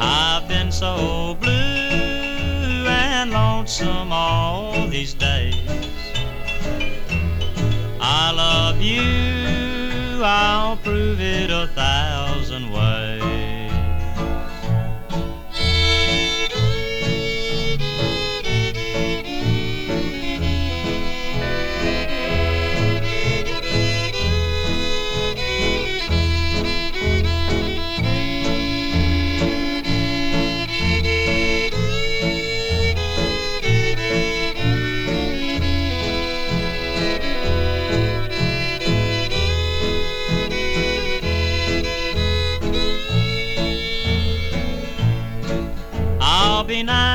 [0.00, 5.95] I've been so blue and lonesome all these days.
[8.08, 13.05] I love you, I'll prove it a thousand ways.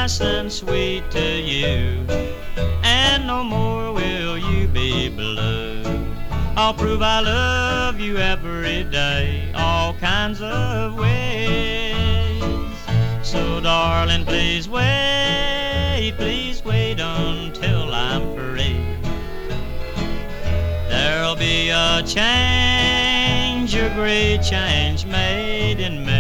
[0.02, 2.03] Nice and sweet to you,
[2.84, 5.84] and no more will you be blue.
[6.56, 12.41] I'll prove I love you every day, all kinds of ways.
[13.22, 18.84] So, darling, please wait, please wait until I'm free.
[20.90, 26.10] There'll be a change, a great change made in me.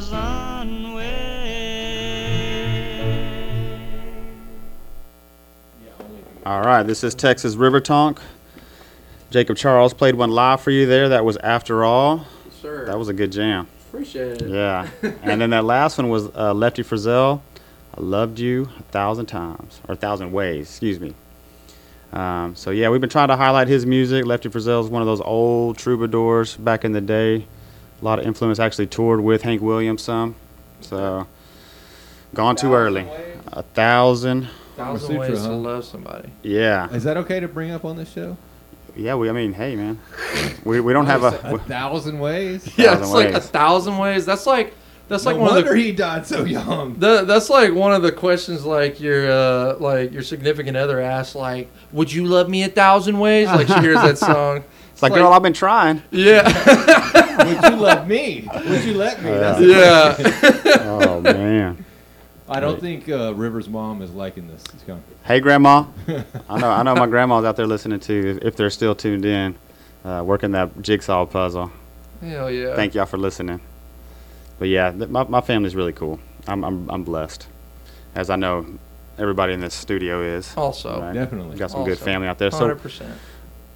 [0.00, 1.52] Thousand ways.
[6.46, 8.18] All right, this is Texas River Tonk.
[9.30, 11.10] Jacob Charles played one live for you there.
[11.10, 12.26] That was After All.
[12.60, 12.86] Sure.
[12.86, 13.66] That was a good jam.
[13.88, 14.48] Appreciate it.
[14.48, 14.88] Yeah.
[15.22, 17.42] and then that last one was uh, Lefty Frizzell.
[17.94, 21.14] I loved you a thousand times, or a thousand ways, excuse me.
[22.14, 24.24] Um, so yeah, we've been trying to highlight his music.
[24.24, 27.46] Lefty Frizzell is one of those old troubadours back in the day.
[28.02, 28.58] A lot of influence.
[28.58, 30.34] Actually toured with Hank Williams some.
[30.80, 31.26] So
[32.34, 33.06] gone too early.
[33.52, 34.48] A thousand.
[34.76, 36.30] Thousand ways to love somebody.
[36.42, 36.90] Yeah.
[36.90, 38.36] Is that okay to bring up on this show?
[38.96, 39.28] Yeah, we.
[39.28, 40.00] I mean, hey, man,
[40.64, 41.58] we, we don't have a a.
[41.58, 42.68] thousand ways.
[42.76, 44.26] Yeah, it's like a thousand ways.
[44.26, 44.74] That's like
[45.08, 45.82] that's No like one of the wonder the.
[45.82, 46.98] he died so young.
[46.98, 51.34] The, that's like one of the questions like your uh, like your significant other asks
[51.34, 54.64] like, "Would you love me a thousand ways?" Like she hears that song.
[55.02, 56.00] It's like, girl, I've been trying.
[56.12, 56.44] Yeah.
[57.44, 58.48] Would you love me?
[58.68, 59.30] Would you let me?
[59.30, 60.80] That's Yeah.
[60.84, 61.84] oh man.
[62.48, 64.62] I don't think uh, River's mom is liking this.
[64.72, 65.02] It's going.
[65.24, 65.86] Hey, Grandma.
[66.48, 66.70] I know.
[66.70, 68.38] I know my grandma's out there listening too.
[68.42, 69.56] If they're still tuned in,
[70.04, 71.72] uh, working that jigsaw puzzle.
[72.20, 72.76] Hell yeah.
[72.76, 73.60] Thank y'all for listening.
[74.60, 76.20] But yeah, th- my my family's really cool.
[76.46, 77.48] I'm I'm I'm blessed,
[78.14, 78.66] as I know
[79.18, 80.56] everybody in this studio is.
[80.56, 81.00] Also.
[81.00, 81.12] right?
[81.12, 81.54] Definitely.
[81.54, 82.52] We got some good family out there.
[82.52, 83.12] So 100%.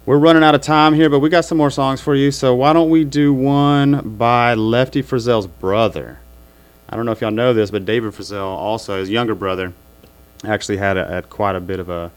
[0.07, 2.31] We're running out of time here, but we got some more songs for you.
[2.31, 6.19] So why don't we do one by Lefty Frizzell's brother?
[6.87, 9.73] I don't know if y'all know this, but David Frizzell, also his younger brother,
[10.45, 12.09] actually had, a, had quite a bit of a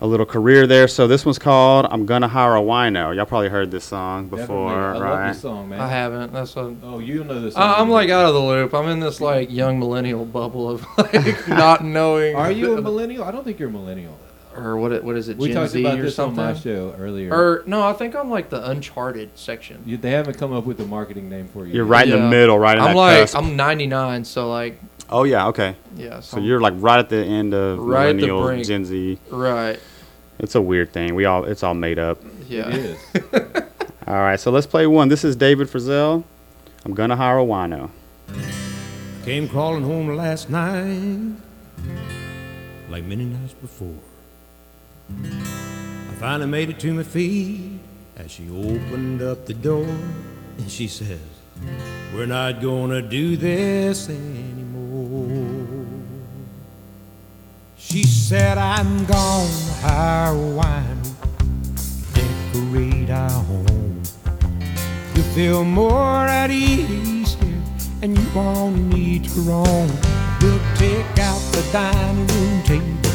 [0.00, 0.88] a little career there.
[0.88, 4.70] So this one's called "I'm Gonna Hire a Wino." Y'all probably heard this song before,
[4.70, 5.00] Definitely.
[5.00, 5.26] I right?
[5.26, 5.80] love this song, man.
[5.80, 6.32] I haven't.
[6.32, 6.72] That's what.
[6.84, 7.54] Oh, you know this.
[7.54, 7.62] Song.
[7.64, 8.74] I, I'm like out of the loop.
[8.74, 12.36] I'm in this like young millennial bubble of like not knowing.
[12.36, 13.24] Are you a millennial?
[13.24, 14.16] I don't think you're a millennial.
[14.58, 15.02] Or what?
[15.04, 15.36] What is it?
[15.38, 16.38] We Gen talked Z about or this something?
[16.44, 17.32] on my show earlier.
[17.34, 19.82] Or no, I think I'm like the Uncharted section.
[19.86, 21.74] You, they haven't come up with a marketing name for you.
[21.74, 21.90] You're yet.
[21.90, 22.28] right in the Yeah.
[22.30, 23.36] middle, right in I'm that like cusp.
[23.36, 24.80] I'm 99, so like
[25.10, 25.76] oh yeah, okay.
[25.96, 26.20] yeah.
[26.20, 28.66] So you're like right at the end of Right at the millennial brink.
[28.66, 29.18] Gen Z.
[29.30, 29.78] right.
[30.38, 31.14] It's a weird thing.
[31.14, 32.18] We all it's all made up.
[32.48, 32.68] Yeah.
[32.68, 33.32] It is.
[34.06, 35.08] All right, so let's play one.
[35.10, 36.24] This is David Frizzell.
[36.86, 37.90] I'm gonna hire a wino.
[39.24, 41.32] Came crawling home last night,
[42.88, 43.98] like many nights before.
[45.10, 47.80] I finally made it to my feet
[48.16, 49.86] as she opened up the door,
[50.58, 51.20] and she says,
[52.14, 55.86] We're not gonna do this anymore.
[57.76, 59.48] She said, I'm gonna
[59.80, 60.98] hire a wine
[62.58, 64.02] decorate our home.
[65.14, 67.62] You feel more at ease here,
[68.02, 69.90] and you won't need to roam.
[70.40, 73.07] We'll take out the dining room table,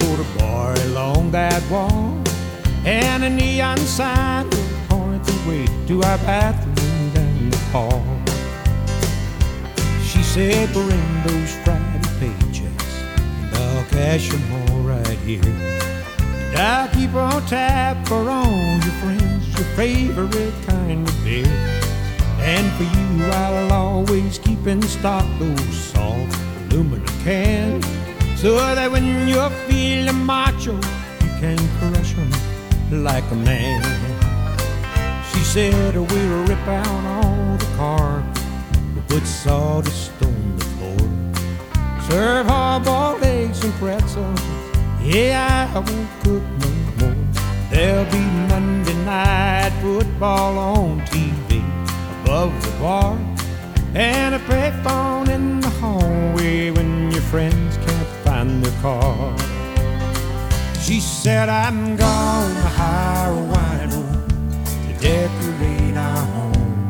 [0.00, 2.20] put a bar along that wall,
[2.84, 4.48] and a neon sign
[4.90, 8.02] will the way to our bathroom down the hall.
[10.02, 12.94] She said, bring those Friday paychecks,
[13.42, 15.40] and I'll cash them all right here.
[15.44, 21.46] And I'll keep on tap for all your friends, your favorite kind of beer.
[22.40, 26.36] And for you, I'll always keep in stock those soft
[26.72, 27.86] aluminum cans,
[28.40, 32.30] so that when you're feeling macho, you can crush 'em
[33.04, 33.82] like a man.
[35.30, 37.66] She said, oh, we'll rip out all the
[38.94, 41.06] we'll put sawdust on the floor,
[42.08, 44.40] serve hard-boiled eggs and pretzels.
[45.02, 47.16] Yeah, I won't cook no more.
[47.70, 51.62] There'll be Monday night football on TV
[52.22, 53.18] above the bar,
[53.94, 57.89] and a payphone in the hallway when your friends their
[58.80, 59.36] car.
[60.80, 64.02] She said, I'm gonna hire a wino
[64.86, 66.88] to decorate our home.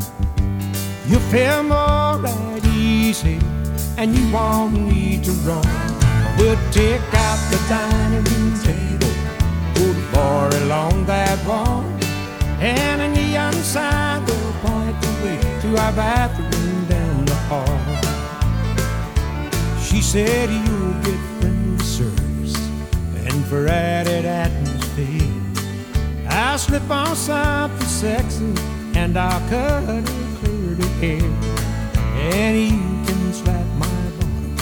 [1.06, 3.38] You'll feel more at easy,
[3.98, 5.66] and you won't need to run.
[6.38, 9.12] We'll take out the dining room table,
[9.74, 11.84] put a bar along that wall,
[12.60, 17.80] and a neon sign will point the way to our bathroom down the hall.
[19.82, 21.29] She said, You'll get
[23.50, 25.42] sulfur added atmosphere.
[26.28, 28.54] I'll slip on something sexy
[28.94, 30.06] and I'll cut it
[30.38, 31.30] clear to air.
[32.32, 33.86] And you can slap my
[34.18, 34.56] bottom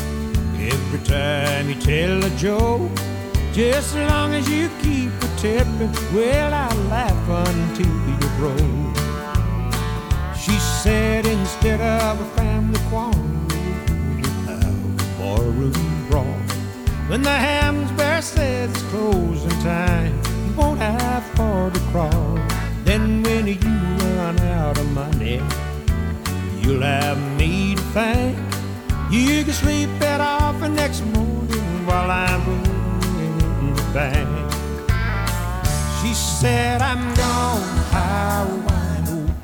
[0.59, 2.91] every time you tell a joke.
[3.53, 8.97] Just as long as you keep a tipping, well, I'll laugh until you're broke.
[10.35, 13.28] She said instead of a family quarrel,
[17.09, 20.15] When the Hamsbury says it's closing time,
[20.47, 22.39] you won't have far to crawl.
[22.85, 23.57] Then when you
[24.19, 25.41] run out of money,
[26.61, 28.37] you'll have me to thank.
[29.11, 32.43] You can sleep it off the next morning while I'm
[33.23, 34.29] in the bank.
[36.03, 39.35] She said I'm gone wine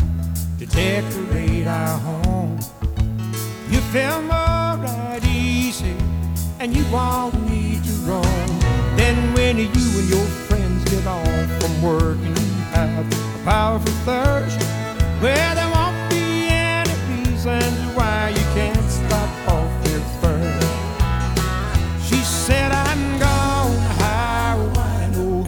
[0.58, 2.58] to decorate our home.
[3.70, 5.96] You feel more right easy,
[6.60, 7.43] and you won't
[11.85, 14.59] work and you have a powerful thirst,
[15.20, 20.66] well, there won't be any reasons why you can't stop off here first.
[22.09, 25.47] She said I'm gone high wine, oh,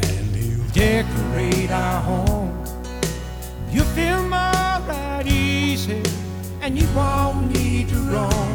[0.75, 2.53] decorate our home.
[3.71, 6.03] You feel more right easy,
[6.61, 8.45] and you won't need to roam.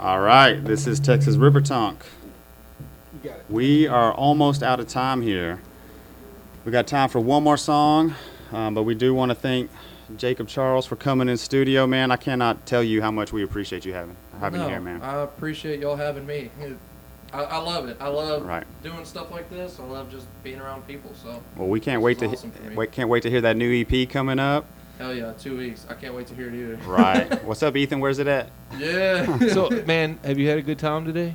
[0.00, 2.02] All right, this is Texas River Tonk.
[3.50, 5.60] We are almost out of time here.
[6.64, 8.14] We got time for one more song,
[8.50, 9.70] um, but we do want to thank
[10.16, 12.10] Jacob Charles for coming in studio, man.
[12.10, 15.02] I cannot tell you how much we appreciate you having having no, you here, man.
[15.02, 16.50] I appreciate y'all having me.
[17.34, 17.98] I, I love it.
[18.00, 18.64] I love Right.
[18.82, 19.78] doing stuff like this.
[19.78, 21.12] I love just being around people.
[21.22, 23.70] So Well, we can't wait to awesome he- wait, can't wait to hear that new
[23.84, 24.64] EP coming up.
[25.00, 25.86] Hell yeah, two weeks.
[25.88, 26.76] I can't wait to hear it either.
[26.86, 27.42] Right.
[27.44, 28.00] What's up, Ethan?
[28.00, 28.50] Where's it at?
[28.76, 29.38] Yeah.
[29.48, 31.34] so, man, have you had a good time today?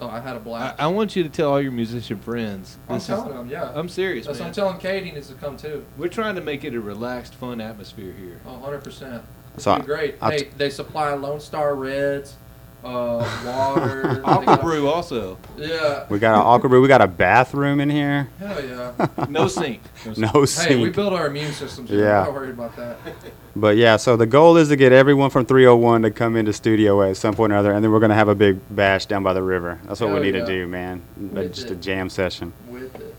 [0.00, 0.80] Oh, I had a blast.
[0.80, 2.76] I want you to tell all your musician friends.
[2.88, 3.70] I'm this is- telling them, yeah.
[3.72, 4.48] I'm serious, That's man.
[4.48, 5.84] what I'm telling Katie needs to come too.
[5.96, 8.40] We're trying to make it a relaxed, fun atmosphere here.
[8.46, 9.22] Oh, 100 percent.
[9.54, 10.16] It's So been great.
[10.20, 12.34] I'll hey, t- they supply Lone Star Reds,
[12.84, 14.20] uh, water.
[14.24, 15.38] Aqua Brew also.
[15.56, 16.06] Yeah.
[16.08, 16.82] We got an aqua brew.
[16.82, 18.28] We got a bathroom in here.
[18.38, 19.26] Hell yeah.
[19.28, 19.80] No sink.
[20.16, 20.68] No sink.
[20.68, 21.88] Hey, we build our immune systems.
[21.88, 22.20] So Yeah.
[22.20, 22.98] I'm not worried about that.
[23.56, 27.02] But yeah, so the goal is to get everyone from 301 to come into studio
[27.08, 29.32] at some point or other, and then we're gonna have a big bash down by
[29.32, 29.78] the river.
[29.84, 30.40] That's what we need yeah.
[30.40, 31.00] to do, man.
[31.16, 32.52] With Just a jam session.
[32.68, 33.14] With it.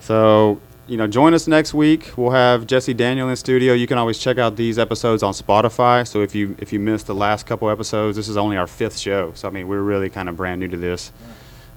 [0.00, 2.12] So you know, join us next week.
[2.16, 3.72] We'll have Jesse Daniel in studio.
[3.74, 6.06] You can always check out these episodes on Spotify.
[6.06, 8.98] So if you if you missed the last couple episodes, this is only our fifth
[8.98, 9.32] show.
[9.36, 11.12] So I mean, we're really kind of brand new to this.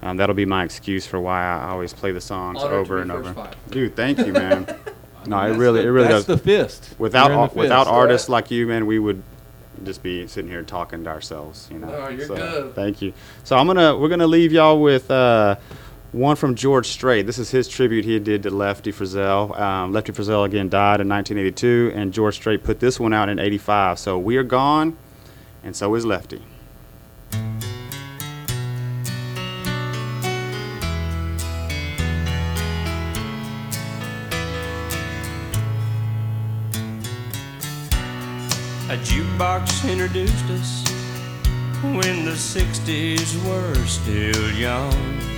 [0.01, 3.01] Um, that'll be my excuse for why I always play the songs Honored to over
[3.01, 3.33] and over.
[3.33, 3.55] five.
[3.69, 4.65] Dude, thank you, man.
[5.27, 6.37] no, it really, the- it really that's does.
[6.39, 6.95] the fist.
[6.97, 9.21] Without You're ar- the without artists like you, man, we would
[9.83, 11.69] just be sitting here talking to ourselves.
[11.71, 11.87] You know.
[11.87, 12.75] No, you're So, good.
[12.75, 13.13] Thank you.
[13.43, 15.55] So I'm gonna we're gonna leave y'all with uh,
[16.13, 17.25] one from George Strait.
[17.25, 19.59] This is his tribute he did to Lefty Frizzell.
[19.59, 23.39] Um, Lefty Frizzell again died in 1982, and George Strait put this one out in
[23.39, 23.99] '85.
[23.99, 24.95] So we are gone,
[25.63, 26.41] and so is Lefty.
[38.89, 40.83] A jukebox introduced us
[41.81, 45.32] when the 60s were still young.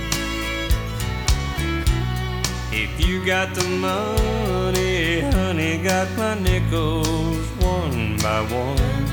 [2.98, 9.06] You got the money, honey, got my nickels one by one.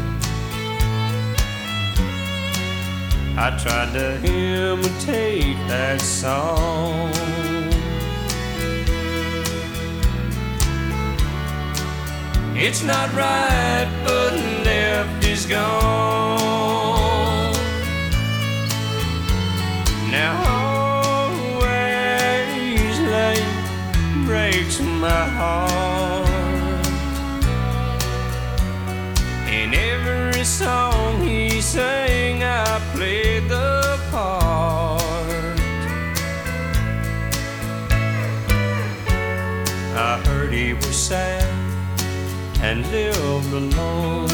[3.37, 7.11] I tried to imitate that song.
[12.55, 14.33] It's not right, but
[14.63, 16.43] Lefty's gone.
[20.09, 20.62] Now
[24.53, 26.27] breaks my heart.
[29.49, 35.01] In every song he sang, I played the part.
[39.95, 41.49] I heard he was sad
[42.61, 44.29] and lived alone.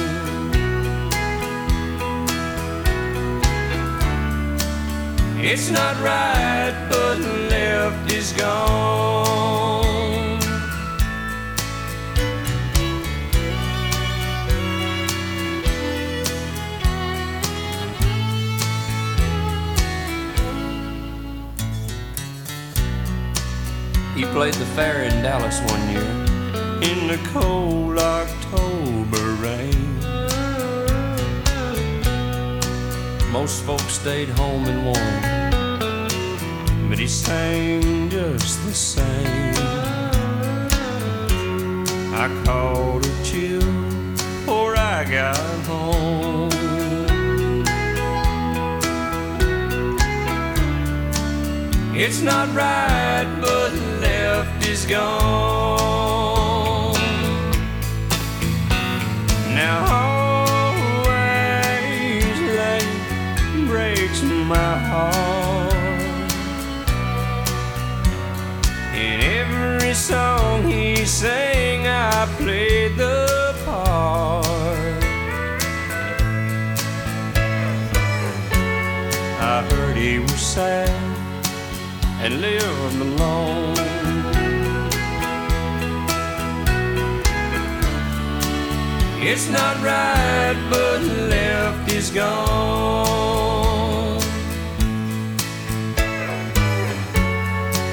[5.42, 7.20] It's not right, but
[7.50, 9.89] Lefty's gone.
[24.20, 26.12] He played the fair in Dallas one year
[26.82, 29.98] in the cold October rain.
[33.32, 35.22] Most folks stayed home and warm,
[36.90, 39.56] but he sang just the same.
[42.14, 43.62] I caught a chill
[44.18, 46.50] before I got home.
[51.96, 53.99] It's not right, but
[54.30, 56.14] Lefty's gone.
[59.60, 59.78] Now
[60.70, 61.46] always
[62.60, 62.96] late
[63.68, 66.32] breaks my heart.
[69.06, 75.04] In every song he sang, I played the part.
[79.54, 80.90] I heard he was sad
[82.24, 83.79] and lived alone.
[89.22, 93.10] It's not right, but Lefty's gone.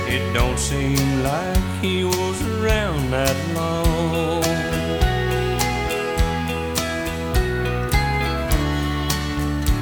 [0.07, 4.45] It don't seem like he was around that long.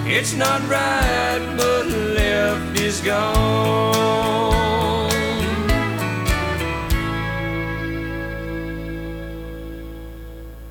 [0.06, 4.53] It's not right, but Lefty's gone.